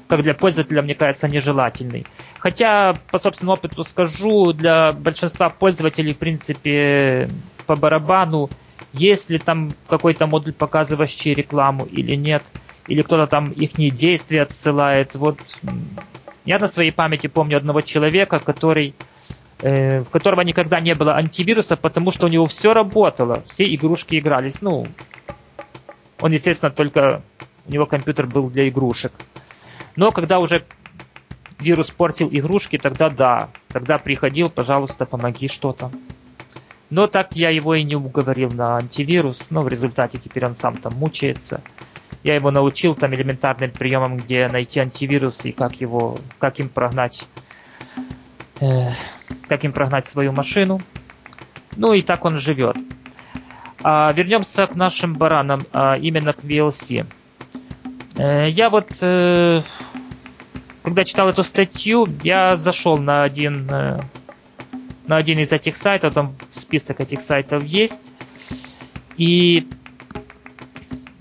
как 0.07 0.23
для 0.23 0.33
пользователя, 0.33 0.81
мне 0.81 0.95
кажется, 0.95 1.27
нежелательный. 1.27 2.05
Хотя, 2.39 2.95
по 3.11 3.19
собственному 3.19 3.57
опыту 3.57 3.83
скажу, 3.83 4.53
для 4.53 4.91
большинства 4.93 5.49
пользователей, 5.49 6.13
в 6.13 6.17
принципе, 6.17 7.29
по 7.65 7.75
барабану, 7.75 8.49
есть 8.93 9.29
ли 9.29 9.37
там 9.37 9.71
какой-то 9.87 10.27
модуль, 10.27 10.53
показывающий 10.53 11.33
рекламу 11.33 11.85
или 11.85 12.15
нет, 12.15 12.43
или 12.87 13.01
кто-то 13.01 13.27
там 13.27 13.51
их 13.51 13.73
действия 13.93 14.43
отсылает. 14.43 15.15
Вот 15.15 15.39
я 16.45 16.59
на 16.59 16.67
своей 16.67 16.91
памяти 16.91 17.27
помню 17.27 17.57
одного 17.57 17.81
человека, 17.81 18.39
который 18.39 18.95
э, 19.61 20.01
в 20.01 20.09
которого 20.09 20.41
никогда 20.41 20.79
не 20.79 20.95
было 20.95 21.15
антивируса, 21.15 21.77
потому 21.77 22.11
что 22.11 22.27
у 22.27 22.29
него 22.29 22.45
все 22.45 22.73
работало, 22.73 23.43
все 23.45 23.73
игрушки 23.73 24.17
игрались. 24.17 24.61
Ну, 24.61 24.87
он, 26.21 26.31
естественно, 26.31 26.71
только 26.71 27.21
у 27.65 27.71
него 27.71 27.85
компьютер 27.85 28.27
был 28.27 28.49
для 28.49 28.69
игрушек. 28.69 29.11
Но 29.95 30.11
когда 30.11 30.39
уже 30.39 30.63
вирус 31.59 31.89
портил 31.89 32.29
игрушки, 32.31 32.77
тогда 32.77 33.09
да. 33.09 33.49
Тогда 33.69 33.97
приходил, 33.97 34.49
пожалуйста, 34.49 35.05
помоги 35.05 35.47
что-то. 35.47 35.91
Но 36.89 37.07
так 37.07 37.35
я 37.35 37.49
его 37.49 37.75
и 37.75 37.83
не 37.83 37.95
уговорил 37.95 38.49
на 38.51 38.77
антивирус, 38.77 39.51
но 39.51 39.61
в 39.61 39.67
результате 39.67 40.17
теперь 40.17 40.45
он 40.45 40.53
сам 40.53 40.77
там 40.77 40.93
мучается. 40.93 41.61
Я 42.23 42.35
его 42.35 42.51
научил 42.51 42.95
там 42.95 43.13
элементарным 43.13 43.71
приемам, 43.71 44.17
где 44.17 44.47
найти 44.47 44.79
антивирус 44.79 45.45
и 45.45 45.51
как 45.51 45.79
его, 45.79 46.17
как 46.39 46.59
им 46.59 46.69
прогнать, 46.69 47.25
э, 48.59 48.91
как 49.47 49.63
им 49.63 49.71
прогнать 49.71 50.07
свою 50.07 50.31
машину. 50.31 50.81
Ну 51.75 51.93
и 51.93 52.01
так 52.01 52.25
он 52.25 52.37
живет. 52.37 52.77
А 53.83 54.11
вернемся 54.11 54.67
к 54.67 54.75
нашим 54.75 55.13
баранам, 55.13 55.61
а 55.71 55.95
именно 55.97 56.33
к 56.33 56.43
VLC. 56.43 57.05
Э, 58.17 58.49
я 58.49 58.69
вот, 58.69 58.89
э, 59.01 59.61
когда 60.83 61.03
читал 61.03 61.29
эту 61.29 61.43
статью, 61.43 62.07
я 62.23 62.55
зашел 62.55 62.97
на 62.97 63.23
один, 63.23 63.69
э, 63.69 63.99
на 65.05 65.15
один 65.15 65.39
из 65.39 65.51
этих 65.51 65.77
сайтов, 65.77 66.13
там 66.13 66.35
список 66.53 66.99
этих 66.99 67.21
сайтов 67.21 67.63
есть. 67.63 68.13
И 69.17 69.67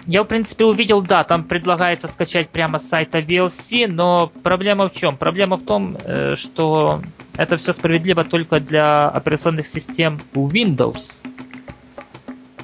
я, 0.06 0.22
в 0.22 0.26
принципе, 0.26 0.64
увидел, 0.64 1.02
да, 1.02 1.24
там 1.24 1.44
предлагается 1.44 2.08
скачать 2.08 2.50
прямо 2.50 2.78
с 2.78 2.88
сайта 2.88 3.18
VLC, 3.18 3.88
но 3.88 4.32
проблема 4.42 4.88
в 4.88 4.92
чем? 4.92 5.16
Проблема 5.16 5.56
в 5.56 5.64
том, 5.64 5.96
что 6.34 7.02
это 7.36 7.56
все 7.56 7.72
справедливо 7.72 8.24
только 8.24 8.60
для 8.60 9.08
операционных 9.08 9.66
систем 9.66 10.20
Windows. 10.32 11.24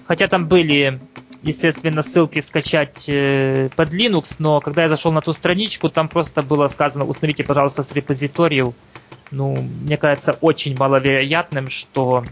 Хотя 0.05 0.29
там 0.29 0.47
были, 0.47 1.01
естественно, 1.43 2.03
ссылки 2.03 2.41
скачать 2.41 3.09
э, 3.09 3.69
под 3.75 3.93
Linux, 3.93 4.37
но 4.39 4.61
когда 4.61 4.83
я 4.83 4.89
зашел 4.89 5.13
на 5.13 5.21
ту 5.21 5.33
страничку, 5.33 5.89
там 5.89 6.09
просто 6.09 6.43
было 6.43 6.69
сказано, 6.69 7.05
установите, 7.05 7.45
пожалуйста, 7.45 7.83
с 7.83 7.93
репозиториев. 7.93 8.75
Ну, 9.31 9.57
мне 9.57 9.97
кажется, 9.97 10.37
очень 10.41 10.77
маловероятным, 10.77 11.71
что 11.71 12.25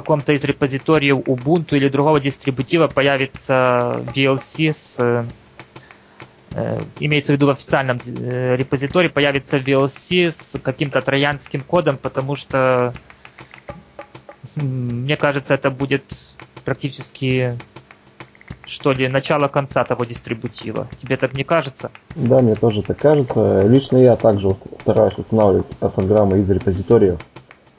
каком-то 0.00 0.32
из 0.32 0.44
репозиториев 0.44 1.18
Ubuntu 1.18 1.76
или 1.76 1.88
другого 1.88 2.20
дистрибутива 2.20 2.88
появится 2.88 4.04
VLC 4.14 4.72
с 4.72 5.26
Э, 6.56 6.80
имеется 7.00 7.32
в 7.32 7.36
виду 7.36 7.46
в 7.48 7.50
официальном 7.50 7.98
э, 8.06 8.56
репозитории, 8.56 9.08
появится 9.08 9.58
VLC 9.58 10.30
с 10.30 10.58
каким-то 10.58 11.02
троянским 11.02 11.60
кодом, 11.60 11.98
потому 11.98 12.34
что, 12.34 12.94
мне 14.54 15.18
кажется, 15.18 15.52
это 15.52 15.70
будет 15.70 16.04
практически, 16.64 17.58
что 18.64 18.92
ли, 18.92 19.06
начало 19.06 19.48
конца 19.48 19.84
того 19.84 20.06
дистрибутива. 20.06 20.88
Тебе 20.96 21.18
так 21.18 21.34
не 21.34 21.44
кажется? 21.44 21.90
Да, 22.14 22.40
мне 22.40 22.54
тоже 22.54 22.82
так 22.82 22.96
кажется. 22.96 23.66
Лично 23.66 23.98
я 23.98 24.16
также 24.16 24.56
стараюсь 24.80 25.18
устанавливать 25.18 25.66
программы 25.66 26.40
из 26.40 26.48
репозиториев, 26.48 27.20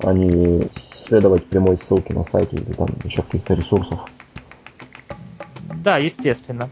а 0.04 0.14
не 0.14 0.68
следовать 0.74 1.46
прямой 1.46 1.78
ссылке 1.78 2.14
на 2.14 2.24
сайте 2.24 2.58
или 2.58 2.74
там 2.74 2.88
еще 3.04 3.22
каких-то 3.22 3.54
ресурсов. 3.54 4.02
Да, 5.76 5.98
естественно. 5.98 6.70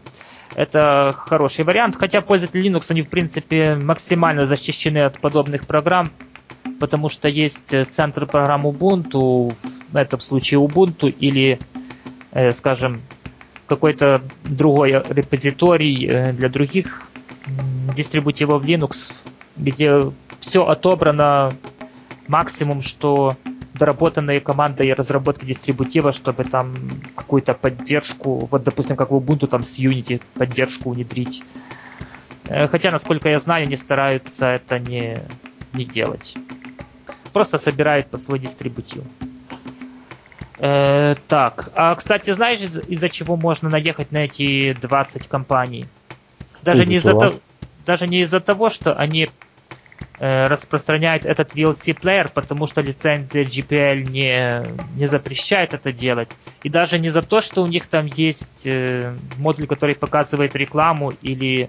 Это 0.54 1.14
хороший 1.16 1.64
вариант, 1.64 1.96
хотя 1.96 2.22
пользователи 2.22 2.70
Linux, 2.70 2.86
они 2.90 3.02
в 3.02 3.08
принципе 3.08 3.74
максимально 3.74 4.46
защищены 4.46 4.98
от 4.98 5.20
подобных 5.20 5.66
программ, 5.66 6.10
потому 6.80 7.08
что 7.08 7.28
есть 7.28 7.74
э, 7.74 7.84
центр 7.84 8.26
программ 8.26 8.66
Ubuntu, 8.66 9.54
в 9.90 9.96
этом 9.96 10.20
случае 10.20 10.60
Ubuntu, 10.60 11.10
или, 11.10 11.58
э, 12.32 12.52
скажем, 12.52 13.02
какой-то 13.66 14.22
другой 14.44 14.92
репозиторий 15.08 16.06
э, 16.06 16.32
для 16.32 16.48
других 16.48 17.06
дистрибутивов 17.94 18.64
Linux, 18.64 19.12
где 19.56 20.10
все 20.40 20.66
отобрано 20.66 21.52
максимум, 22.28 22.82
что 22.82 23.36
доработанные 23.74 24.40
командой 24.40 24.92
разработки 24.92 25.44
дистрибутива, 25.44 26.12
чтобы 26.12 26.44
там 26.44 26.74
какую-то 27.14 27.54
поддержку, 27.54 28.48
вот, 28.50 28.64
допустим, 28.64 28.96
как 28.96 29.10
в 29.10 29.14
Ubuntu, 29.14 29.46
там 29.46 29.64
с 29.64 29.78
Unity 29.78 30.20
поддержку 30.34 30.90
внедрить. 30.90 31.42
Э, 32.48 32.68
хотя, 32.68 32.90
насколько 32.90 33.28
я 33.28 33.38
знаю, 33.38 33.64
они 33.64 33.76
стараются 33.76 34.48
это 34.48 34.78
не, 34.78 35.18
не 35.74 35.84
делать. 35.84 36.36
Просто 37.32 37.58
собирают 37.58 38.06
под 38.06 38.22
свой 38.22 38.38
дистрибутив. 38.38 39.04
Э, 40.58 41.16
так, 41.28 41.70
а, 41.74 41.94
кстати, 41.94 42.30
знаешь, 42.30 42.60
из- 42.60 42.80
из-за 42.88 43.10
чего 43.10 43.36
можно 43.36 43.68
наехать 43.68 44.10
на 44.10 44.24
эти 44.24 44.72
20 44.72 45.28
компаний? 45.28 45.86
Даже 46.62 46.82
из-за 46.82 46.90
не 46.90 46.96
из-за 46.96 47.10
того, 47.10 47.34
даже 47.84 48.08
не 48.08 48.20
из-за 48.20 48.40
того, 48.40 48.70
что 48.70 48.94
они 48.94 49.28
распространяет 50.18 51.26
этот 51.26 51.54
VLC-плеер, 51.54 52.30
потому 52.32 52.66
что 52.66 52.80
лицензия 52.80 53.44
GPL 53.44 54.08
не, 54.08 54.64
не 54.96 55.06
запрещает 55.06 55.74
это 55.74 55.92
делать. 55.92 56.30
И 56.62 56.70
даже 56.70 56.98
не 56.98 57.10
за 57.10 57.22
то, 57.22 57.40
что 57.40 57.62
у 57.62 57.66
них 57.66 57.86
там 57.86 58.06
есть 58.06 58.66
э, 58.66 59.14
модуль, 59.36 59.66
который 59.66 59.94
показывает 59.94 60.56
рекламу 60.56 61.12
или 61.22 61.68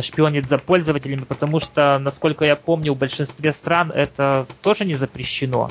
шпионит 0.00 0.48
за 0.48 0.58
пользователями, 0.58 1.24
потому 1.24 1.60
что, 1.60 1.98
насколько 1.98 2.44
я 2.44 2.56
помню, 2.56 2.94
в 2.94 2.98
большинстве 2.98 3.52
стран 3.52 3.92
это 3.92 4.46
тоже 4.62 4.84
не 4.84 4.94
запрещено. 4.94 5.70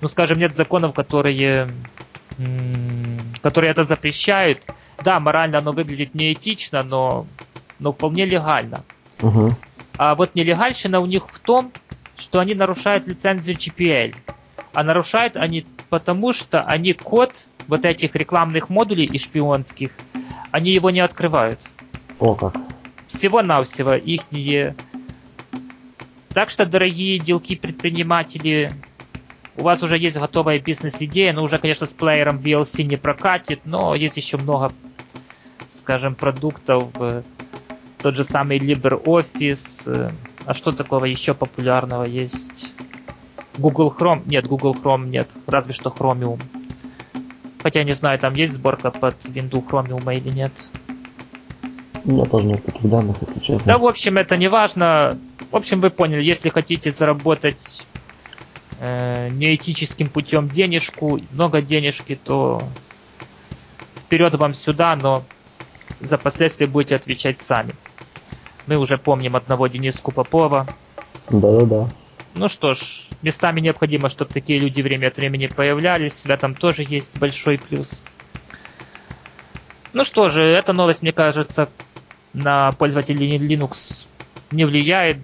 Ну, 0.00 0.08
скажем, 0.08 0.38
нет 0.38 0.54
законов, 0.54 0.94
которые, 0.94 1.68
которые 3.40 3.70
это 3.70 3.84
запрещают. 3.84 4.62
Да, 5.02 5.20
морально 5.20 5.58
оно 5.58 5.72
выглядит 5.72 6.14
неэтично, 6.14 6.82
но, 6.82 7.26
но 7.78 7.92
вполне 7.92 8.26
легально. 8.26 8.84
Угу. 9.22 9.54
А 9.96 10.14
вот 10.14 10.34
нелегальщина 10.34 11.00
у 11.00 11.06
них 11.06 11.28
в 11.28 11.38
том, 11.38 11.72
что 12.16 12.40
они 12.40 12.54
нарушают 12.54 13.06
лицензию 13.06 13.56
GPL. 13.56 14.14
А 14.72 14.82
нарушают 14.82 15.36
они 15.36 15.66
потому, 15.88 16.32
что 16.32 16.62
они 16.62 16.92
код 16.92 17.32
вот 17.68 17.84
этих 17.84 18.16
рекламных 18.16 18.68
модулей 18.68 19.04
и 19.04 19.18
шпионских, 19.18 19.92
они 20.50 20.72
его 20.72 20.90
не 20.90 21.00
открывают. 21.00 21.60
О, 22.18 22.34
как. 22.34 22.56
Всего-навсего 23.06 23.94
их 23.94 24.22
не... 24.30 24.74
Так 26.32 26.50
что, 26.50 26.66
дорогие 26.66 27.20
делки 27.20 27.54
предприниматели, 27.54 28.72
у 29.56 29.62
вас 29.62 29.82
уже 29.84 29.96
есть 29.96 30.18
готовая 30.18 30.58
бизнес-идея, 30.58 31.32
но 31.32 31.44
уже, 31.44 31.58
конечно, 31.58 31.86
с 31.86 31.92
плеером 31.92 32.38
VLC 32.38 32.82
не 32.82 32.96
прокатит, 32.96 33.60
но 33.64 33.94
есть 33.94 34.16
еще 34.16 34.36
много, 34.36 34.72
скажем, 35.68 36.16
продуктов, 36.16 36.88
э, 36.98 37.22
тот 38.04 38.16
же 38.16 38.22
самый 38.22 38.58
LibreOffice. 38.58 39.84
э, 39.86 40.10
А 40.44 40.52
что 40.52 40.72
такого 40.72 41.06
еще 41.06 41.32
популярного 41.32 42.04
есть? 42.04 42.74
Google 43.56 43.90
Chrome? 43.98 44.24
Нет, 44.26 44.44
Google 44.46 44.74
Chrome 44.74 45.08
нет. 45.08 45.30
Разве 45.46 45.72
что 45.72 45.88
Chromium. 45.88 46.38
Хотя 47.62 47.82
не 47.82 47.94
знаю, 47.94 48.18
там 48.18 48.34
есть 48.34 48.52
сборка 48.52 48.90
под 48.90 49.14
Windows 49.24 49.66
Chromium 49.66 50.14
или 50.14 50.28
нет. 50.34 50.52
У 52.04 52.12
меня 52.12 52.26
тоже 52.26 52.46
нет 52.46 52.62
таких 52.62 52.90
данных, 52.90 53.16
если 53.22 53.40
честно. 53.40 53.64
Да, 53.64 53.78
в 53.78 53.86
общем, 53.86 54.18
это 54.18 54.36
не 54.36 54.48
важно. 54.48 55.18
В 55.50 55.56
общем, 55.56 55.80
вы 55.80 55.88
поняли, 55.88 56.22
если 56.22 56.50
хотите 56.50 56.90
заработать 56.90 57.86
э, 58.80 59.30
неэтическим 59.30 60.08
путем 60.08 60.50
денежку, 60.50 61.18
много 61.32 61.62
денежки, 61.62 62.18
то 62.22 62.62
вперед 63.96 64.34
вам 64.34 64.52
сюда, 64.52 64.94
но 64.94 65.24
за 66.00 66.18
последствия 66.18 66.66
будете 66.66 66.96
отвечать 66.96 67.40
сами. 67.40 67.72
Мы 68.66 68.76
уже 68.76 68.98
помним 68.98 69.36
одного 69.36 69.66
Дениску 69.66 70.10
Попова. 70.10 70.66
Да-да-да. 71.30 71.88
Ну 72.34 72.48
что 72.48 72.74
ж, 72.74 73.08
местами 73.22 73.60
необходимо, 73.60 74.08
чтобы 74.08 74.32
такие 74.32 74.58
люди 74.58 74.80
время 74.80 75.08
от 75.08 75.16
времени 75.16 75.46
появлялись. 75.46 76.24
В 76.24 76.30
этом 76.30 76.54
тоже 76.54 76.84
есть 76.88 77.18
большой 77.18 77.58
плюс. 77.58 78.02
Ну 79.92 80.04
что 80.04 80.28
же, 80.28 80.42
эта 80.42 80.72
новость, 80.72 81.02
мне 81.02 81.12
кажется, 81.12 81.68
на 82.32 82.72
пользователей 82.72 83.38
Linux 83.38 84.06
не 84.50 84.64
влияет. 84.64 85.18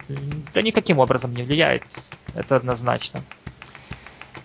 Да 0.55 0.63
никаким 0.63 0.99
образом 0.99 1.35
не 1.35 1.43
влияет. 1.43 1.83
Это 2.35 2.57
однозначно. 2.57 3.23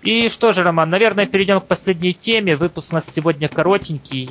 И 0.02 0.30
что 0.30 0.52
же, 0.52 0.64
Роман, 0.64 0.90
наверное, 0.90 1.26
перейдем 1.26 1.60
к 1.60 1.68
последней 1.68 2.14
теме. 2.14 2.56
Выпуск 2.56 2.92
у 2.92 2.96
нас 2.96 3.12
сегодня 3.12 3.48
коротенький, 3.48 4.30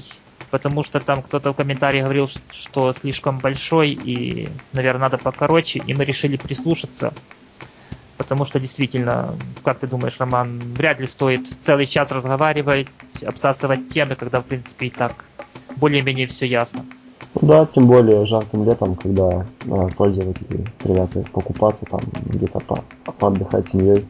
потому 0.55 0.85
что 0.85 1.01
там 1.01 1.21
кто-то 1.21 1.53
в 1.53 1.57
комментарии 1.57 2.01
говорил, 2.01 2.29
что 2.29 2.93
слишком 2.93 3.41
большой 3.41 3.91
и, 3.91 4.49
наверное, 4.73 5.11
надо 5.11 5.19
покороче, 5.19 5.81
и 5.81 5.95
мы 5.95 6.05
решили 6.05 6.37
прислушаться. 6.37 7.13
Потому 8.19 8.45
что 8.45 8.61
действительно, 8.61 9.35
как 9.65 9.81
ты 9.81 9.89
думаешь, 9.89 10.21
Роман, 10.21 10.61
вряд 10.77 11.01
ли 11.01 11.09
стоит 11.09 11.49
целый 11.49 11.87
час 11.87 12.13
разговаривать, 12.13 12.87
обсасывать 13.27 13.89
темы, 13.89 14.15
когда, 14.15 14.43
в 14.43 14.45
принципе, 14.45 14.87
и 14.87 14.91
так 14.91 15.25
более-менее 15.75 16.29
все 16.29 16.47
ясно. 16.47 16.85
Да, 17.43 17.67
тем 17.67 17.89
более 17.89 18.25
жарким 18.25 18.65
летом, 18.65 18.95
когда 18.95 19.45
э, 19.65 19.89
пользователи 19.97 20.65
стремятся 20.79 21.25
покупаться, 21.33 21.85
там 21.87 22.01
где-то 22.27 22.61
по, 22.61 22.85
поотдыхать 23.19 23.71
семьей. 23.71 24.05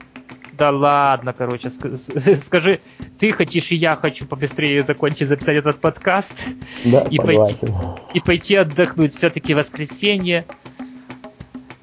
Да 0.57 0.71
ладно, 0.71 1.33
короче, 1.33 1.71
скажи, 2.37 2.81
ты 3.19 3.33
хочешь 3.33 3.73
и 3.73 3.77
я 3.77 3.97
хочу 3.97 4.27
побыстрее 4.27 4.83
закончить 4.83 5.29
записать 5.29 5.57
этот 5.57 5.81
подкаст 5.81 6.47
Да, 6.85 7.01
И 7.11 7.19
пойти. 7.19 7.55
согласен. 7.55 7.99
и 8.15 8.21
пойти 8.21 8.57
отдохнуть. 8.57 9.13
Все-таки 9.13 9.55
воскресенье. 9.55 10.47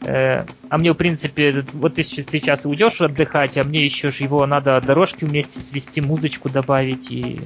Э, 0.03 0.45
а 0.69 0.77
мне, 0.77 0.91
в 0.91 0.95
принципе, 0.95 1.65
вот 1.73 1.95
ты 1.95 2.03
сейчас 2.03 2.65
уйдешь 2.65 3.01
отдыхать, 3.01 3.57
а 3.57 3.63
мне 3.63 3.83
еще 3.83 4.11
ж 4.11 4.17
его 4.17 4.45
надо 4.45 4.79
дорожки 4.81 5.25
вместе 5.25 5.59
свести, 5.59 6.01
музычку 6.01 6.49
добавить 6.49 7.11
и... 7.11 7.39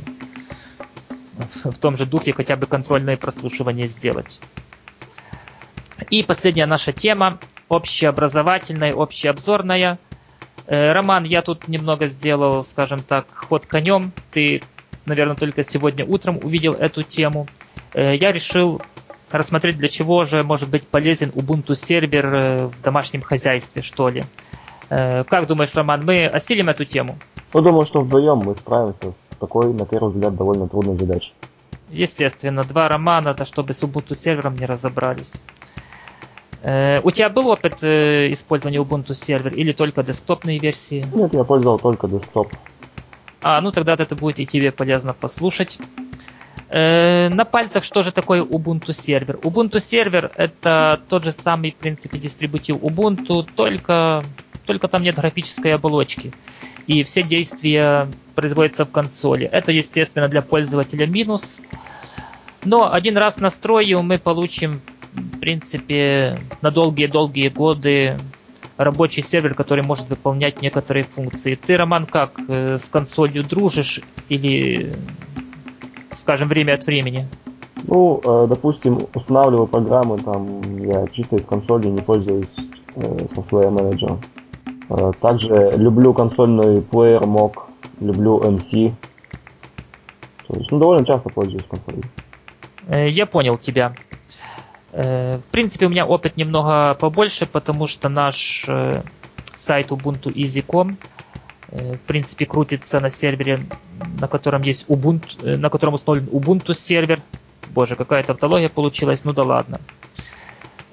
в 1.63 1.73
том 1.73 1.97
же 1.97 2.05
духе 2.05 2.33
хотя 2.33 2.55
бы 2.55 2.65
контрольное 2.65 3.17
прослушивание 3.17 3.87
сделать. 3.87 4.39
И 6.09 6.23
последняя 6.23 6.65
наша 6.65 6.93
тема, 6.93 7.39
общеобразовательная, 7.67 8.93
общеобзорная. 8.93 9.97
Э, 10.67 10.93
Роман, 10.93 11.23
я 11.23 11.41
тут 11.41 11.67
немного 11.67 12.07
сделал, 12.07 12.63
скажем 12.63 13.01
так, 13.01 13.27
ход 13.33 13.65
конем. 13.65 14.11
Ты, 14.31 14.61
наверное, 15.05 15.35
только 15.35 15.63
сегодня 15.63 16.05
утром 16.05 16.39
увидел 16.41 16.73
эту 16.73 17.03
тему. 17.03 17.47
Э, 17.93 18.15
я 18.15 18.31
решил 18.31 18.81
рассмотреть, 19.31 19.77
для 19.77 19.89
чего 19.89 20.25
же 20.25 20.43
может 20.43 20.69
быть 20.69 20.87
полезен 20.87 21.29
Ubuntu 21.29 21.75
сервер 21.75 22.33
э, 22.33 22.57
в 22.67 22.81
домашнем 22.81 23.21
хозяйстве, 23.21 23.81
что 23.81 24.09
ли. 24.09 24.23
Как 24.87 25.47
думаешь, 25.47 25.73
Роман, 25.73 26.05
мы 26.05 26.27
осилим 26.27 26.69
эту 26.69 26.85
тему? 26.85 27.17
Ну, 27.53 27.61
думаю, 27.61 27.87
что 27.87 28.01
вдвоем 28.01 28.37
мы 28.37 28.53
справимся 28.53 29.13
с 29.13 29.27
такой, 29.39 29.73
на 29.73 29.87
первый 29.87 30.09
взгляд, 30.09 30.35
довольно 30.35 30.67
трудной 30.67 30.95
задачей. 30.95 31.33
Естественно, 31.89 32.63
два 32.63 32.87
романа, 32.87 33.29
это 33.29 33.45
чтобы 33.45 33.73
с 33.73 33.81
Ubuntu 33.81 34.15
сервером 34.15 34.55
не 34.55 34.67
разобрались. 34.67 35.41
Э, 36.65 36.99
у 37.03 37.11
тебя 37.11 37.29
был 37.29 37.49
опыт 37.49 37.83
э, 37.83 38.33
использования 38.33 38.79
Ubuntu 38.79 39.13
сервер 39.13 39.53
или 39.53 39.71
только 39.71 40.01
десктопные 40.01 40.57
версии? 40.57 41.05
Нет, 41.13 41.31
я 41.35 41.43
пользовал 41.43 41.77
только 41.77 42.07
десктоп. 42.07 42.51
А, 43.43 43.61
ну 43.61 43.71
тогда 43.71 43.93
это 43.93 44.15
будет 44.15 44.39
и 44.39 44.47
тебе 44.47 44.71
полезно 44.71 45.13
послушать. 45.13 45.77
Э, 46.69 47.29
на 47.29 47.45
пальцах 47.45 47.83
что 47.83 48.01
же 48.01 48.11
такое 48.11 48.41
Ubuntu 48.41 48.93
сервер? 48.93 49.35
Ubuntu 49.43 49.79
сервер 49.79 50.31
это 50.35 50.99
тот 51.07 51.23
же 51.23 51.31
самый, 51.31 51.69
в 51.69 51.75
принципе, 51.75 52.17
дистрибутив 52.17 52.77
Ubuntu, 52.77 53.47
только, 53.55 54.23
только 54.65 54.87
там 54.87 55.03
нет 55.03 55.17
графической 55.17 55.75
оболочки. 55.75 56.33
И 56.87 57.03
все 57.03 57.21
действия 57.21 58.07
производятся 58.33 58.85
в 58.85 58.89
консоли. 58.89 59.45
Это, 59.45 59.71
естественно, 59.71 60.27
для 60.27 60.41
пользователя 60.41 61.05
минус. 61.05 61.61
Но 62.63 62.91
один 62.91 63.17
раз 63.17 63.39
настроим, 63.39 64.07
мы 64.07 64.17
получим 64.17 64.81
в 65.15 65.39
принципе, 65.39 66.37
на 66.61 66.71
долгие-долгие 66.71 67.49
годы 67.49 68.17
рабочий 68.77 69.21
сервер, 69.21 69.53
который 69.53 69.83
может 69.83 70.09
выполнять 70.09 70.61
некоторые 70.61 71.03
функции. 71.03 71.55
Ты, 71.55 71.77
Роман, 71.77 72.05
как 72.05 72.31
э, 72.47 72.77
с 72.77 72.89
консолью 72.89 73.43
дружишь 73.43 74.01
или, 74.29 74.93
скажем, 76.13 76.49
время 76.49 76.73
от 76.73 76.85
времени? 76.85 77.27
Ну, 77.83 78.21
э, 78.23 78.47
допустим, 78.49 79.07
устанавливаю 79.13 79.67
программы, 79.67 80.17
там, 80.17 80.61
я 80.83 81.07
чисто 81.07 81.37
из 81.37 81.45
консоли 81.45 81.87
не 81.87 82.01
пользуюсь 82.01 82.57
э, 82.95 83.01
Software 83.01 83.71
Manager. 83.71 84.19
Также 85.19 85.73
люблю 85.75 86.13
консольный 86.13 86.79
плеер 86.79 87.23
MOG, 87.23 87.53
люблю 88.01 88.39
MC. 88.39 88.93
То 90.47 90.59
есть, 90.59 90.71
ну, 90.71 90.77
довольно 90.77 91.03
часто 91.03 91.29
пользуюсь 91.29 91.63
консолью. 91.63 92.03
Я 92.87 93.25
понял 93.25 93.57
тебя. 93.57 93.95
Э, 94.95 95.39
в 95.39 95.51
принципе, 95.51 95.87
у 95.87 95.89
меня 95.89 96.05
опыт 96.05 96.37
немного 96.37 96.95
побольше, 96.95 97.45
потому 97.45 97.85
что 97.85 98.07
наш 98.07 98.63
э, 98.65 99.01
сайт 99.53 99.91
Ubuntu 99.91 100.33
Easy.com 100.33 100.97
э, 101.67 101.95
в 101.95 101.99
принципе 101.99 102.45
крутится 102.45 103.01
на 103.01 103.09
сервере, 103.09 103.59
на 104.21 104.29
котором 104.29 104.61
есть 104.61 104.85
Ubuntu, 104.87 105.57
на 105.57 105.69
котором 105.69 105.95
установлен 105.95 106.29
Ubuntu 106.29 106.73
сервер. 106.73 107.21
Боже, 107.71 107.97
какая 107.97 108.23
тавтология 108.23 108.69
получилась, 108.69 109.25
ну 109.25 109.33
да 109.33 109.43
ладно. 109.43 109.81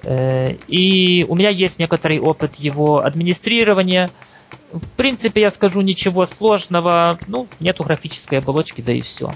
И 0.05 1.25
у 1.29 1.35
меня 1.35 1.47
есть 1.47 1.79
некоторый 1.79 2.19
опыт 2.19 2.55
его 2.55 3.05
администрирования. 3.05 4.09
В 4.73 4.85
принципе, 4.97 5.39
я 5.39 5.49
скажу 5.49 5.79
ничего 5.79 6.25
сложного. 6.25 7.19
Ну, 7.27 7.47
нету 7.61 7.85
графической 7.85 8.39
оболочки, 8.39 8.81
да 8.81 8.91
и 8.91 8.99
все. 8.99 9.31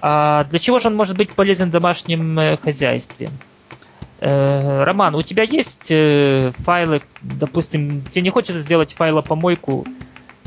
А 0.00 0.42
для 0.44 0.58
чего 0.58 0.80
же 0.80 0.88
он 0.88 0.96
может 0.96 1.16
быть 1.16 1.30
полезен 1.30 1.68
в 1.68 1.70
домашнем 1.70 2.58
хозяйстве? 2.60 3.30
Э, 4.24 4.84
Роман, 4.84 5.16
у 5.16 5.22
тебя 5.22 5.42
есть 5.42 5.88
э, 5.90 6.52
файлы, 6.58 7.02
допустим, 7.22 8.02
тебе 8.02 8.22
не 8.22 8.30
хочется 8.30 8.60
сделать 8.60 8.92
файлопомойку, 8.92 9.84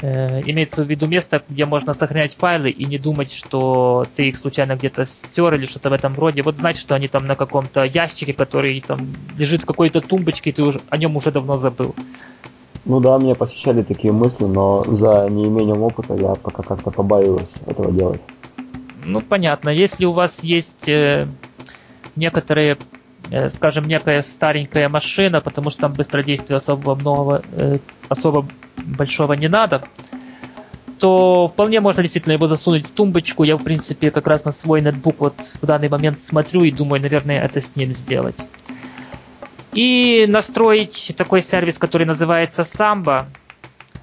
э, 0.01 0.41
имеется 0.49 0.85
в 0.85 0.89
виду 0.89 1.07
место, 1.07 1.43
где 1.49 1.65
можно 1.65 1.93
сохранять 1.93 2.33
файлы 2.35 2.69
и 2.69 2.85
не 2.85 2.97
думать, 2.97 3.33
что 3.33 4.05
ты 4.15 4.29
их 4.29 4.37
случайно 4.37 4.77
где-то 4.77 5.05
стер 5.05 5.55
или 5.55 5.65
что-то 5.65 5.89
в 5.89 5.93
этом 5.93 6.15
роде. 6.15 6.41
Вот 6.41 6.55
знать, 6.55 6.77
что 6.77 6.95
они 6.95 7.09
там 7.09 7.27
на 7.27 7.35
каком-то 7.35 7.83
ящике, 7.83 8.31
который 8.31 8.79
там 8.79 9.13
лежит 9.37 9.63
в 9.63 9.65
какой-то 9.65 9.99
тумбочке, 9.99 10.51
и 10.51 10.53
ты 10.53 10.63
уже, 10.63 10.79
о 10.89 10.95
нем 10.95 11.17
уже 11.17 11.31
давно 11.31 11.57
забыл. 11.57 11.93
Ну 12.85 13.01
да, 13.01 13.17
меня 13.17 13.35
посещали 13.35 13.83
такие 13.83 14.13
мысли, 14.13 14.45
но 14.45 14.85
за 14.85 15.27
неимением 15.29 15.81
опыта 15.81 16.15
я 16.15 16.35
пока 16.35 16.63
как-то 16.63 16.91
побаиваюсь 16.91 17.55
этого 17.67 17.91
делать. 17.91 18.21
Ну, 19.03 19.19
понятно. 19.19 19.67
Если 19.67 20.05
у 20.05 20.13
вас 20.13 20.45
есть 20.45 20.87
э, 20.87 21.27
некоторые 22.15 22.77
скажем, 23.49 23.85
некая 23.85 24.21
старенькая 24.21 24.89
машина, 24.89 25.41
потому 25.41 25.69
что 25.69 25.81
там 25.81 25.93
быстродействия 25.93 26.57
особо 26.57 26.95
много, 26.95 27.43
э, 27.53 27.79
особо 28.09 28.47
большого 28.77 29.33
не 29.33 29.47
надо, 29.47 29.83
то 30.99 31.47
вполне 31.47 31.79
можно 31.81 32.01
действительно 32.01 32.33
его 32.33 32.47
засунуть 32.47 32.87
в 32.87 32.91
тумбочку. 32.91 33.43
Я, 33.43 33.57
в 33.57 33.63
принципе, 33.63 34.11
как 34.11 34.27
раз 34.27 34.45
на 34.45 34.51
свой 34.51 34.81
ноутбук 34.81 35.15
вот 35.19 35.35
в 35.61 35.65
данный 35.65 35.89
момент 35.89 36.19
смотрю 36.19 36.63
и 36.63 36.71
думаю, 36.71 37.01
наверное, 37.01 37.43
это 37.43 37.59
с 37.59 37.75
ним 37.75 37.93
сделать. 37.93 38.37
И 39.73 40.25
настроить 40.29 41.13
такой 41.17 41.41
сервис, 41.41 41.77
который 41.77 42.05
называется 42.05 42.61
Samba. 42.61 43.25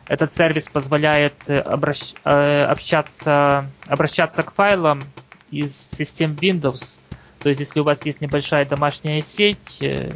Этот 0.06 0.32
сервис 0.32 0.68
позволяет 0.68 1.34
э, 1.46 1.58
обращ... 1.58 2.12
общаться, 2.24 3.70
обращаться 3.86 4.42
к 4.42 4.52
файлам 4.52 5.02
из 5.50 5.74
систем 5.74 6.32
Windows 6.32 7.00
то 7.42 7.48
есть, 7.48 7.60
если 7.60 7.80
у 7.80 7.84
вас 7.84 8.06
есть 8.06 8.20
небольшая 8.20 8.64
домашняя 8.64 9.20
сеть 9.20 9.78
э, 9.80 10.12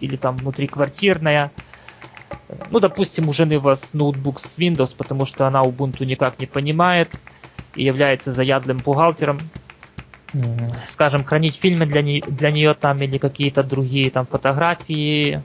или 0.00 0.16
там 0.16 0.36
внутриквартирная, 0.36 1.50
ну, 2.70 2.78
допустим, 2.78 3.28
у 3.28 3.32
жены 3.32 3.58
у 3.58 3.60
вас 3.60 3.94
ноутбук 3.94 4.38
с 4.40 4.58
Windows, 4.58 4.94
потому 4.96 5.26
что 5.26 5.46
она 5.46 5.62
Ubuntu 5.62 6.04
никак 6.04 6.38
не 6.38 6.46
понимает 6.46 7.10
и 7.74 7.84
является 7.84 8.32
заядлым 8.32 8.78
бухгалтером, 8.78 9.38
скажем, 10.84 11.24
хранить 11.24 11.56
фильмы 11.56 11.86
для, 11.86 12.02
не, 12.02 12.20
для 12.20 12.50
нее 12.50 12.74
там 12.74 13.02
или 13.02 13.18
какие-то 13.18 13.62
другие 13.62 14.10
там 14.10 14.26
фотографии 14.26 15.42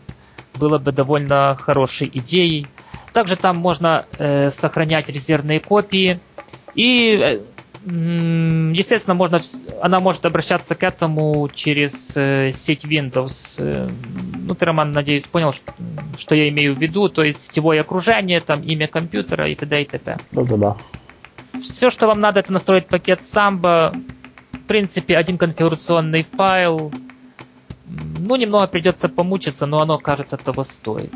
было 0.56 0.78
бы 0.78 0.92
довольно 0.92 1.56
хорошей 1.60 2.10
идеей. 2.14 2.68
Также 3.14 3.36
там 3.36 3.58
можно 3.58 4.06
э, 4.18 4.50
сохранять 4.50 5.10
резервные 5.10 5.60
копии 5.60 6.20
и 6.76 7.20
э, 7.22 7.40
Естественно, 7.92 9.16
можно, 9.16 9.40
она 9.82 10.00
может 10.00 10.24
обращаться 10.26 10.76
к 10.76 10.84
этому 10.84 11.50
через 11.52 12.16
э, 12.16 12.52
сеть 12.54 12.86
Windows. 12.86 13.56
Э, 13.58 13.90
ну, 14.36 14.54
ты, 14.54 14.66
Роман, 14.66 14.92
надеюсь, 14.92 15.26
понял, 15.26 15.56
что, 16.16 16.36
я 16.36 16.50
имею 16.50 16.76
в 16.76 16.80
виду. 16.80 17.10
То 17.10 17.24
есть 17.24 17.42
сетевое 17.42 17.82
окружение, 17.82 18.42
там 18.42 18.62
имя 18.62 18.88
компьютера 18.88 19.48
и 19.48 19.56
т.д. 19.56 19.82
и 19.82 19.86
т.п. 19.86 20.18
Да-да-да. 20.32 20.78
Все, 21.64 21.90
что 21.90 22.06
вам 22.06 22.22
надо, 22.22 22.42
это 22.42 22.54
настроить 22.54 22.86
пакет 22.86 23.22
Samba. 23.22 23.98
В 24.52 24.68
принципе, 24.68 25.18
один 25.18 25.40
конфигурационный 25.40 26.24
файл. 26.24 26.92
Ну, 28.20 28.36
немного 28.36 28.68
придется 28.68 29.10
помучиться, 29.10 29.66
но 29.66 29.82
оно, 29.82 29.98
кажется, 29.98 30.38
того 30.38 30.64
стоит. 30.64 31.12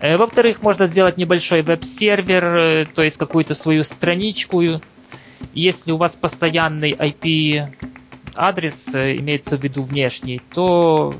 Э, 0.00 0.16
во-вторых, 0.16 0.62
можно 0.62 0.88
сделать 0.88 1.16
небольшой 1.16 1.62
веб-сервер, 1.62 2.88
то 2.92 3.04
есть 3.04 3.18
какую-то 3.18 3.54
свою 3.54 3.84
страничку, 3.84 4.80
если 5.54 5.92
у 5.92 5.96
вас 5.96 6.16
постоянный 6.16 6.92
IP 6.92 7.68
адрес, 8.34 8.94
э, 8.94 9.16
имеется 9.16 9.58
в 9.58 9.62
виду 9.62 9.82
внешний, 9.82 10.40
то 10.52 11.14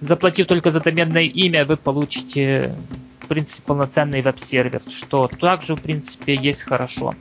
заплатив 0.00 0.46
только 0.46 0.70
за 0.70 0.80
доменное 0.80 1.24
имя, 1.24 1.64
вы 1.64 1.76
получите, 1.76 2.76
в 3.20 3.26
принципе, 3.26 3.62
полноценный 3.62 4.22
веб-сервер, 4.22 4.82
что 4.88 5.28
также, 5.28 5.74
в 5.74 5.82
принципе, 5.82 6.34
есть 6.34 6.62
хорошо. 6.62 7.14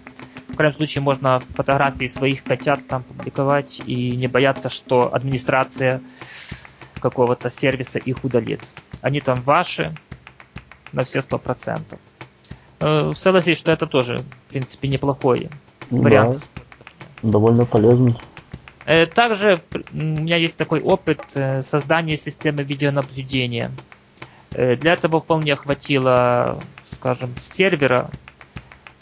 В 0.50 0.56
крайнем 0.56 0.76
случае, 0.76 1.02
можно 1.02 1.40
фотографии 1.56 2.08
своих 2.08 2.44
котят 2.44 2.86
там 2.88 3.04
публиковать 3.04 3.82
и 3.86 4.12
не 4.16 4.28
бояться, 4.28 4.70
что 4.70 5.14
администрация 5.14 6.02
какого-то 7.00 7.50
сервиса 7.50 8.00
их 8.00 8.24
удалит. 8.24 8.72
Они 9.02 9.22
там 9.22 9.42
ваши 9.42 9.96
на 10.92 11.04
все 11.04 11.22
сто 11.22 11.40
процентов. 11.40 12.00
Э, 12.80 13.12
согласись, 13.16 13.58
что 13.58 13.72
это 13.72 13.88
тоже, 13.88 14.20
в 14.20 14.50
принципе, 14.50 14.88
неплохой 14.88 15.50
вариант. 15.92 16.52
Да, 17.22 17.30
довольно 17.30 17.66
полезный. 17.66 18.16
Э, 18.86 19.06
также 19.06 19.62
у 19.92 19.96
меня 19.96 20.38
есть 20.38 20.58
такой 20.58 20.82
опыт 20.82 21.22
э, 21.36 21.62
создания 21.62 22.18
системы 22.18 22.64
видеонаблюдения. 22.64 23.72
Э, 24.54 24.76
для 24.76 24.94
этого 24.94 25.22
вполне 25.22 25.56
хватило, 25.56 26.60
скажем, 26.88 27.34
сервера. 27.40 28.10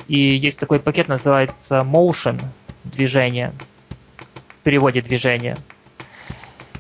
И 0.08 0.20
есть 0.20 0.60
такой 0.60 0.80
пакет, 0.80 1.08
называется 1.08 1.78
Motion 1.80 2.42
движение. 2.84 3.54
В 4.60 4.64
переводе 4.64 5.02
движение. 5.02 5.56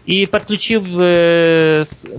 И 0.06 0.26
подключив, 0.26 0.84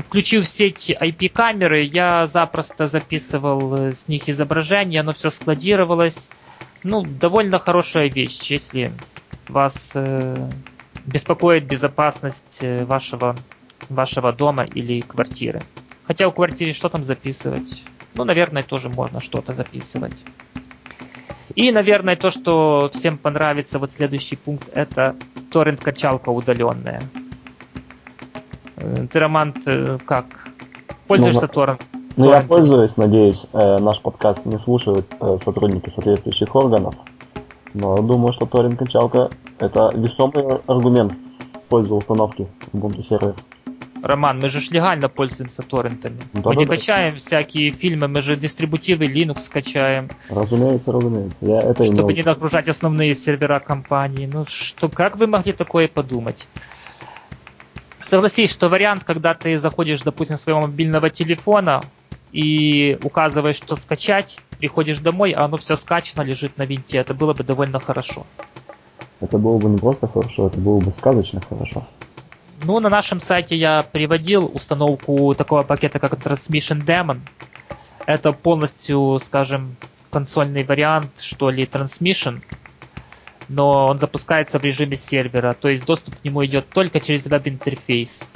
включив 0.05 0.47
сеть 0.47 0.91
IP-камеры, 0.91 1.83
я 1.83 2.29
запросто 2.29 2.87
записывал 2.87 3.93
с 3.93 4.07
них 4.07 4.29
изображение, 4.29 5.01
оно 5.01 5.13
все 5.13 5.29
складировалось 5.31 6.31
ну, 6.83 7.03
довольно 7.03 7.59
хорошая 7.59 8.09
вещь, 8.09 8.51
если 8.51 8.93
вас 9.49 9.93
э, 9.95 10.51
беспокоит 11.07 11.65
безопасность 11.65 12.61
э, 12.63 12.85
вашего, 12.85 13.37
вашего 13.89 14.33
дома 14.33 14.65
или 14.65 15.01
квартиры. 15.01 15.61
Хотя 16.07 16.29
у 16.29 16.33
квартиры 16.33 16.73
что 16.73 16.89
там 16.89 17.05
записывать? 17.05 17.83
Ну, 18.15 18.25
наверное, 18.25 18.63
тоже 18.63 18.89
можно 18.89 19.21
что-то 19.21 19.53
записывать. 19.53 20.17
И, 21.55 21.73
наверное, 21.73 22.17
то, 22.17 22.31
что 22.31 22.91
всем 22.93 23.19
понравится, 23.19 23.79
вот 23.79 23.91
следующий 23.91 24.37
пункт, 24.37 24.69
это 24.75 25.17
торрент-качалка 25.53 26.31
удаленная. 26.31 27.03
Э, 28.77 29.07
ты, 29.11 29.19
Роман, 29.19 29.55
как? 30.07 30.49
Пользуешься 31.07 31.47
ну, 31.47 31.53
торрент? 31.53 31.90
Ну, 32.21 32.31
я 32.31 32.43
пользуюсь, 32.43 32.99
надеюсь, 32.99 33.47
э, 33.55 33.79
наш 33.79 34.01
подкаст 34.01 34.45
не 34.45 34.59
слушают 34.59 35.07
э, 35.21 35.39
сотрудники 35.43 35.89
соответствующих 35.89 36.55
органов. 36.55 36.95
Но 37.73 37.97
думаю, 38.03 38.35
что 38.35 38.45
торрент-качалка– 38.45 39.31
это 39.59 39.91
весомый 39.95 40.59
аргумент 40.67 41.15
в 41.15 41.63
пользу 41.71 41.97
установки 41.97 42.47
Ubuntu 42.75 43.09
сервер. 43.09 43.35
Роман, 44.03 44.39
мы 44.39 44.51
же 44.51 44.61
легально 44.71 45.09
пользуемся 45.09 45.63
торрентами. 45.63 46.21
Да, 46.35 46.51
мы 46.51 46.55
да, 46.55 46.61
не 46.61 46.67
да. 46.67 46.75
качаем 46.75 47.17
всякие 47.17 47.73
фильмы, 47.73 48.07
мы 48.07 48.21
же 48.21 48.37
дистрибутивы 48.37 49.07
Linux 49.07 49.41
скачаем. 49.41 50.11
Разумеется, 50.29 50.93
разумеется. 50.93 51.39
Я 51.41 51.61
это 51.61 51.85
Чтобы 51.85 52.13
имел... 52.13 52.17
не 52.17 52.23
нагружать 52.23 52.69
основные 52.69 53.15
сервера 53.15 53.61
компании. 53.61 54.29
Ну 54.31 54.45
что, 54.47 54.91
как 54.91 55.17
вы 55.17 55.27
могли 55.27 55.53
такое 55.53 55.89
подумать? 55.89 56.49
Согласись, 58.03 58.51
что 58.51 58.69
вариант, 58.69 59.05
когда 59.05 59.33
ты 59.33 59.57
заходишь, 59.57 60.03
допустим, 60.03 60.37
своего 60.37 60.61
мобильного 60.63 61.09
телефона 61.09 61.83
и 62.33 62.99
указываешь, 63.03 63.57
что 63.57 63.77
скачать, 63.77 64.39
приходишь 64.59 64.99
домой, 64.99 65.33
а 65.33 65.45
оно 65.45 65.57
все 65.57 65.77
скачано, 65.77 66.23
лежит 66.23 66.57
на 66.59 66.65
винте, 66.65 66.99
это 66.99 67.15
было 67.15 67.35
бы 67.35 67.45
довольно 67.45 67.79
хорошо. 67.81 68.27
Это 69.21 69.37
было 69.39 69.59
бы 69.59 69.69
не 69.69 69.79
просто 69.79 70.07
хорошо, 70.07 70.47
это 70.47 70.59
было 70.59 70.81
бы 70.81 70.91
сказочно 70.93 71.41
хорошо. 71.41 71.87
Ну, 72.63 72.79
на 72.81 72.89
нашем 72.89 73.21
сайте 73.21 73.57
я 73.57 73.83
приводил 73.83 74.51
установку 74.55 75.35
такого 75.35 75.63
пакета, 75.63 75.99
как 75.99 76.15
Transmission 76.15 76.85
Daemon. 76.85 77.21
Это 78.07 78.33
полностью, 78.33 79.19
скажем, 79.23 79.77
консольный 80.11 80.65
вариант, 80.65 81.21
что 81.21 81.51
ли, 81.51 81.65
Transmission, 81.65 82.43
но 83.49 83.87
он 83.87 83.99
запускается 83.99 84.59
в 84.59 84.65
режиме 84.65 84.97
сервера, 84.97 85.55
то 85.55 85.69
есть 85.69 85.85
доступ 85.85 86.17
к 86.17 86.25
нему 86.25 86.45
идет 86.45 86.69
только 86.69 87.01
через 87.01 87.27
веб-интерфейс. 87.27 88.31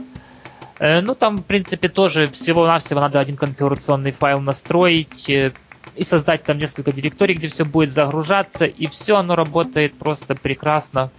Э, 0.79 1.01
ну, 1.01 1.15
там, 1.15 1.39
в 1.39 1.45
принципе, 1.45 1.89
тоже 1.89 2.27
всего-навсего 2.27 3.01
надо 3.01 3.21
один 3.21 3.37
конфигурационный 3.37 4.13
файл 4.13 4.41
настроить 4.41 5.29
э, 5.29 5.53
и 5.97 6.05
создать 6.05 6.45
там 6.45 6.59
несколько 6.59 6.93
директорий, 6.93 7.35
где 7.35 7.49
все 7.49 7.65
будет 7.65 7.93
загружаться, 7.93 8.67
и 8.67 8.87
все 8.87 9.17
оно 9.17 9.37
работает 9.37 9.99
просто 9.99 10.35
прекрасно 10.35 11.11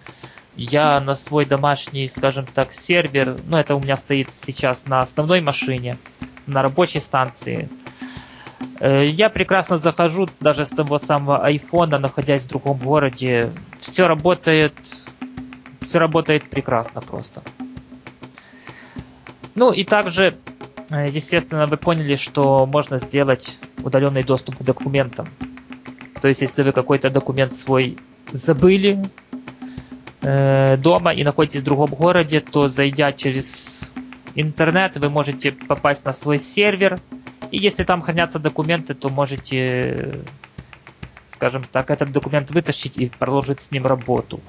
я 0.55 0.99
на 1.01 1.15
свой 1.15 1.45
домашний, 1.45 2.07
скажем 2.07 2.45
так, 2.45 2.73
сервер, 2.73 3.37
ну 3.47 3.57
это 3.57 3.75
у 3.75 3.79
меня 3.79 3.97
стоит 3.97 4.33
сейчас 4.33 4.87
на 4.87 4.99
основной 4.99 5.41
машине, 5.41 5.97
на 6.47 6.61
рабочей 6.61 6.99
станции. 6.99 7.69
Э, 8.79 9.05
я 9.05 9.29
прекрасно 9.29 9.77
захожу 9.77 10.27
даже 10.39 10.65
с 10.65 10.69
того 10.69 10.99
самого 10.99 11.43
айфона, 11.43 11.99
находясь 11.99 12.43
в 12.43 12.49
другом 12.49 12.77
городе. 12.77 13.51
Все 13.79 14.07
работает, 14.07 14.73
все 15.81 15.99
работает 15.99 16.49
прекрасно 16.49 17.01
просто. 17.01 17.41
Ну 19.55 19.71
и 19.71 19.83
также, 19.83 20.37
э, 20.89 21.07
естественно, 21.09 21.65
вы 21.65 21.77
поняли, 21.77 22.15
что 22.15 22.65
можно 22.65 22.97
сделать 22.97 23.57
удаленный 23.83 24.23
доступ 24.23 24.57
к 24.57 24.63
документам. 24.63 25.27
То 26.21 26.27
есть, 26.27 26.41
если 26.41 26.63
вы 26.63 26.71
какой-то 26.71 27.09
документ 27.09 27.55
свой 27.55 27.97
забыли, 28.31 29.01
Э, 30.27 30.75
дома 30.77 31.13
и 31.13 31.23
находитесь 31.23 31.61
в 31.61 31.65
другом 31.65 31.91
городе, 31.91 32.39
то 32.39 32.67
зайдя 32.67 33.11
через 33.11 33.91
интернет, 34.33 34.97
вы 34.97 35.11
можете 35.11 35.51
попасть 35.51 36.03
на 36.03 36.13
свой 36.13 36.39
сервер. 36.39 36.99
И 37.51 37.59
если 37.59 37.83
там 37.83 38.01
хранятся 38.01 38.39
документы, 38.39 38.95
то 38.95 39.09
можете, 39.09 40.23
скажем 41.27 41.63
так, 41.71 41.91
этот 41.91 42.11
документ 42.11 42.49
вытащить 42.49 42.97
и 42.97 43.09
продолжить 43.09 43.61
с 43.61 43.69
ним 43.69 43.85
работу. 43.85 44.39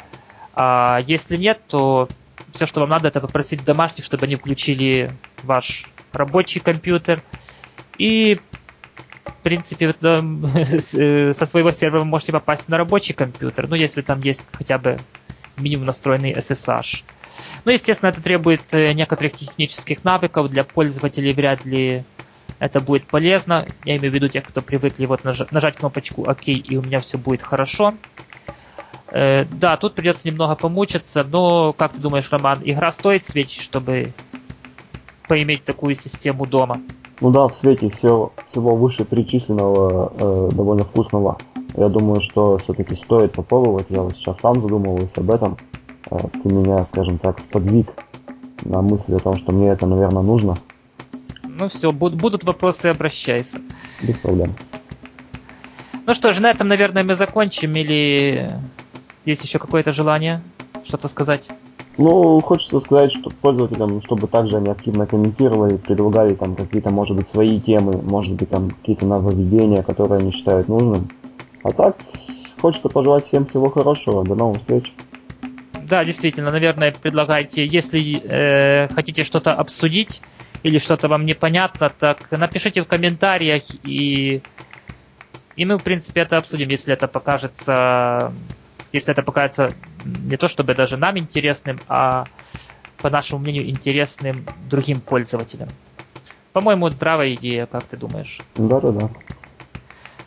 А 0.55 1.03
если 1.07 1.37
нет, 1.37 1.61
то 1.69 2.09
все, 2.53 2.67
что 2.67 2.81
вам 2.81 2.91
надо, 2.91 3.09
это 3.09 3.21
попросить 3.21 3.65
домашних, 3.65 4.05
чтобы 4.05 4.27
они 4.27 4.37
включили 4.37 5.11
ваш 5.43 5.87
рабочий 6.13 6.61
компьютер. 6.61 7.23
И, 7.99 8.41
в 9.25 9.43
принципе, 9.43 9.95
э, 10.01 11.33
со 11.33 11.47
своего 11.47 11.71
сервера 11.71 12.01
вы 12.01 12.07
можете 12.07 12.33
попасть 12.33 12.69
на 12.69 12.79
рабочий 12.79 13.15
компьютер. 13.15 13.69
Ну, 13.69 13.77
если 13.77 14.03
там 14.03 14.21
есть 14.21 14.47
хотя 14.53 14.79
бы 14.79 14.99
минимум 15.57 15.87
настроенный 15.87 16.33
SSH. 16.33 17.03
Ну, 17.65 17.73
естественно, 17.73 18.11
это 18.11 18.23
требует 18.23 18.63
э, 18.73 18.93
некоторых 18.93 19.33
технических 19.35 20.05
навыков. 20.05 20.49
Для 20.51 20.65
пользователей 20.65 21.33
вряд 21.33 21.65
ли 21.65 22.05
это 22.59 22.81
будет 22.81 23.07
полезно. 23.07 23.67
Я 23.85 23.97
имею 23.97 24.13
в 24.13 24.15
виду 24.15 24.29
тех, 24.29 24.45
кто 24.45 24.63
привыкли 24.63 25.07
вот 25.07 25.25
нажать, 25.25 25.53
нажать 25.53 25.77
кнопочку 25.77 26.23
ОК, 26.23 26.49
и 26.49 26.77
у 26.77 26.83
меня 26.83 27.01
все 27.01 27.19
будет 27.19 27.43
хорошо. 27.43 27.95
Э, 29.11 29.45
да, 29.45 29.77
тут 29.77 29.95
придется 29.95 30.29
немного 30.29 30.55
помучиться, 30.55 31.25
но, 31.25 31.73
как 31.73 31.93
ты 31.93 31.99
думаешь, 31.99 32.31
Роман, 32.31 32.59
игра 32.65 32.91
стоит 32.93 33.25
свеч, 33.25 33.61
чтобы 33.63 34.13
поиметь 35.29 35.65
такую 35.65 35.95
систему 35.95 36.47
дома? 36.47 36.81
Ну 37.21 37.31
да, 37.31 37.49
в 37.49 37.55
свете 37.55 37.89
всего, 37.89 38.33
всего 38.45 38.77
вышеперечисленного 38.77 40.13
э, 40.19 40.51
довольно 40.55 40.85
вкусного 40.85 41.39
я 41.77 41.89
думаю, 41.89 42.21
что 42.23 42.57
все-таки 42.57 42.95
стоит 42.97 43.33
попробовать. 43.33 43.87
Я 43.91 44.01
вот 44.01 44.17
сейчас 44.17 44.41
сам 44.41 44.63
задумываюсь 44.63 45.17
об 45.19 45.31
этом. 45.31 45.59
Э, 46.11 46.17
ты 46.43 46.49
меня, 46.49 46.85
скажем 46.87 47.19
так, 47.19 47.41
сподвиг 47.41 47.89
на 48.65 48.81
мысль 48.81 49.15
о 49.15 49.19
том, 49.19 49.37
что 49.37 49.53
мне 49.53 49.69
это, 49.69 49.87
наверное, 49.87 50.23
нужно. 50.23 50.57
Ну 51.45 51.69
все, 51.69 51.93
будут 51.93 52.45
вопросы, 52.45 52.87
обращайся. 52.87 53.61
Без 54.03 54.19
проблем. 54.19 54.55
Ну 56.07 56.15
что 56.15 56.33
ж, 56.33 56.41
на 56.41 56.51
этом, 56.51 56.69
наверное, 56.69 57.05
мы 57.05 57.15
закончим. 57.15 57.73
Или 57.77 58.51
есть 59.27 59.45
еще 59.45 59.59
какое-то 59.59 59.93
желание 59.93 60.41
что-то 60.85 61.09
сказать? 61.09 61.49
Ну, 61.99 62.41
хочется 62.41 62.79
сказать, 62.81 63.11
что 63.13 63.31
пользователям, 63.31 64.03
чтобы 64.03 64.27
также 64.29 64.59
они 64.59 64.71
активно 64.71 65.07
комментировали, 65.07 65.77
предлагали 65.77 66.35
там 66.35 66.55
какие-то, 66.55 66.91
может 66.91 67.17
быть, 67.17 67.29
свои 67.29 67.59
темы, 67.61 68.01
может 68.03 68.35
быть, 68.35 68.51
там 68.51 68.71
какие-то 68.71 69.07
нововведения, 69.07 69.83
которые 69.83 70.21
они 70.21 70.31
считают 70.31 70.69
нужным. 70.69 71.09
А 71.63 71.73
так, 71.73 71.97
хочется 72.61 72.89
пожелать 72.89 73.27
всем 73.27 73.47
всего 73.47 73.71
хорошего. 73.71 74.25
До 74.25 74.35
новых 74.35 74.59
встреч. 74.59 74.93
Да, 75.89 76.05
действительно, 76.05 76.51
наверное, 76.51 76.95
предлагайте, 77.01 77.67
если 77.67 78.21
э, 78.23 78.89
хотите 78.89 79.25
что-то 79.25 79.55
обсудить 79.55 80.21
или 80.63 80.79
что-то 80.79 81.09
вам 81.09 81.25
непонятно, 81.25 81.89
так 81.89 82.31
напишите 82.31 82.83
в 82.83 82.87
комментариях 82.87 83.63
и 83.85 84.43
и 85.57 85.65
мы, 85.65 85.79
в 85.79 85.83
принципе, 85.83 86.21
это 86.21 86.37
обсудим, 86.37 86.69
если 86.69 86.93
это 86.93 87.09
покажется, 87.09 88.33
если 88.97 89.13
это 89.13 89.23
покажется 89.23 89.73
не 90.05 90.37
то 90.37 90.49
чтобы 90.49 90.75
даже 90.75 90.97
нам 90.97 91.19
интересным, 91.19 91.79
а 91.89 92.25
по 92.99 93.11
нашему 93.11 93.41
мнению 93.41 93.69
интересным 93.69 94.45
другим 94.69 95.01
пользователям. 95.01 95.69
По-моему, 96.53 96.89
здравая 96.91 97.35
идея, 97.35 97.67
как 97.67 97.85
ты 97.85 97.97
думаешь? 97.97 98.41
Да-да-да. 98.57 99.11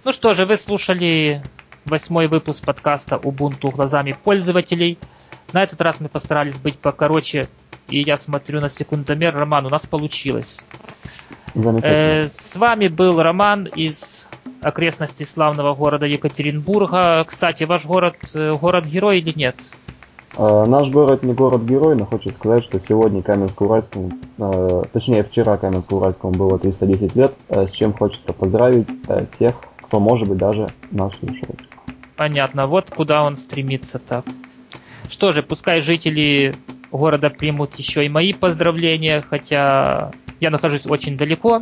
Ну 0.04 0.12
что 0.12 0.34
же, 0.34 0.46
вы 0.46 0.58
слушали 0.58 1.44
восьмой 1.86 2.28
выпуск 2.28 2.64
подкаста 2.64 3.16
Ubuntu 3.16 3.72
глазами 3.72 4.16
пользователей. 4.24 5.00
На 5.52 5.64
этот 5.64 5.82
раз 5.82 6.00
мы 6.00 6.08
постарались 6.08 6.58
быть 6.58 6.78
покороче, 6.78 7.48
и 7.90 8.02
я 8.02 8.16
смотрю 8.16 8.62
на 8.62 8.70
секундомер. 8.70 9.36
Роман, 9.36 9.66
у 9.66 9.70
нас 9.70 9.88
получилось. 9.88 10.64
Э, 11.56 12.28
с 12.28 12.56
вами 12.56 12.88
был 12.88 13.22
Роман 13.22 13.66
из 13.66 14.28
окрестностей 14.62 15.26
славного 15.26 15.74
города 15.76 16.06
Екатеринбурга. 16.06 17.24
Кстати, 17.28 17.64
ваш 17.64 17.86
город 17.86 18.16
э, 18.34 18.54
город-герой 18.54 19.20
или 19.20 19.38
нет? 19.38 19.56
Э, 20.38 20.66
наш 20.66 20.90
город 20.90 21.24
не 21.24 21.34
город-герой, 21.34 21.96
но 21.96 22.06
хочу 22.06 22.32
сказать, 22.32 22.64
что 22.64 22.80
сегодня 22.80 23.22
Каменск-Уральскому, 23.22 24.12
э, 24.38 24.84
точнее 24.94 25.24
вчера 25.24 25.58
Каменск-Уральскому 25.58 26.32
было 26.32 26.60
310 26.60 27.16
лет, 27.16 27.34
э, 27.50 27.68
с 27.68 27.72
чем 27.72 27.94
хочется 27.94 28.34
поздравить 28.34 28.88
всех 29.32 29.56
кто, 29.90 30.00
может 30.00 30.30
быть, 30.30 30.38
даже 30.38 30.68
нас 30.92 31.16
слушает. 31.18 31.60
Понятно, 32.16 32.68
вот 32.68 32.92
куда 32.92 33.24
он 33.24 33.38
стремится 33.38 33.98
так. 33.98 34.24
Что 35.10 35.32
же, 35.32 35.42
пускай 35.42 35.82
жители 35.82 36.54
города 36.92 37.30
примут 37.30 37.76
еще 37.76 38.06
и 38.06 38.10
мои 38.10 38.34
поздравления, 38.34 39.24
хотя 39.28 40.12
я 40.40 40.50
нахожусь 40.50 40.86
очень 40.86 41.18
далеко. 41.18 41.62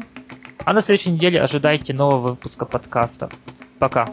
А 0.65 0.73
на 0.73 0.81
следующей 0.81 1.11
неделе 1.11 1.41
ожидайте 1.41 1.93
нового 1.93 2.29
выпуска 2.29 2.65
подкаста. 2.65 3.29
Пока. 3.79 4.09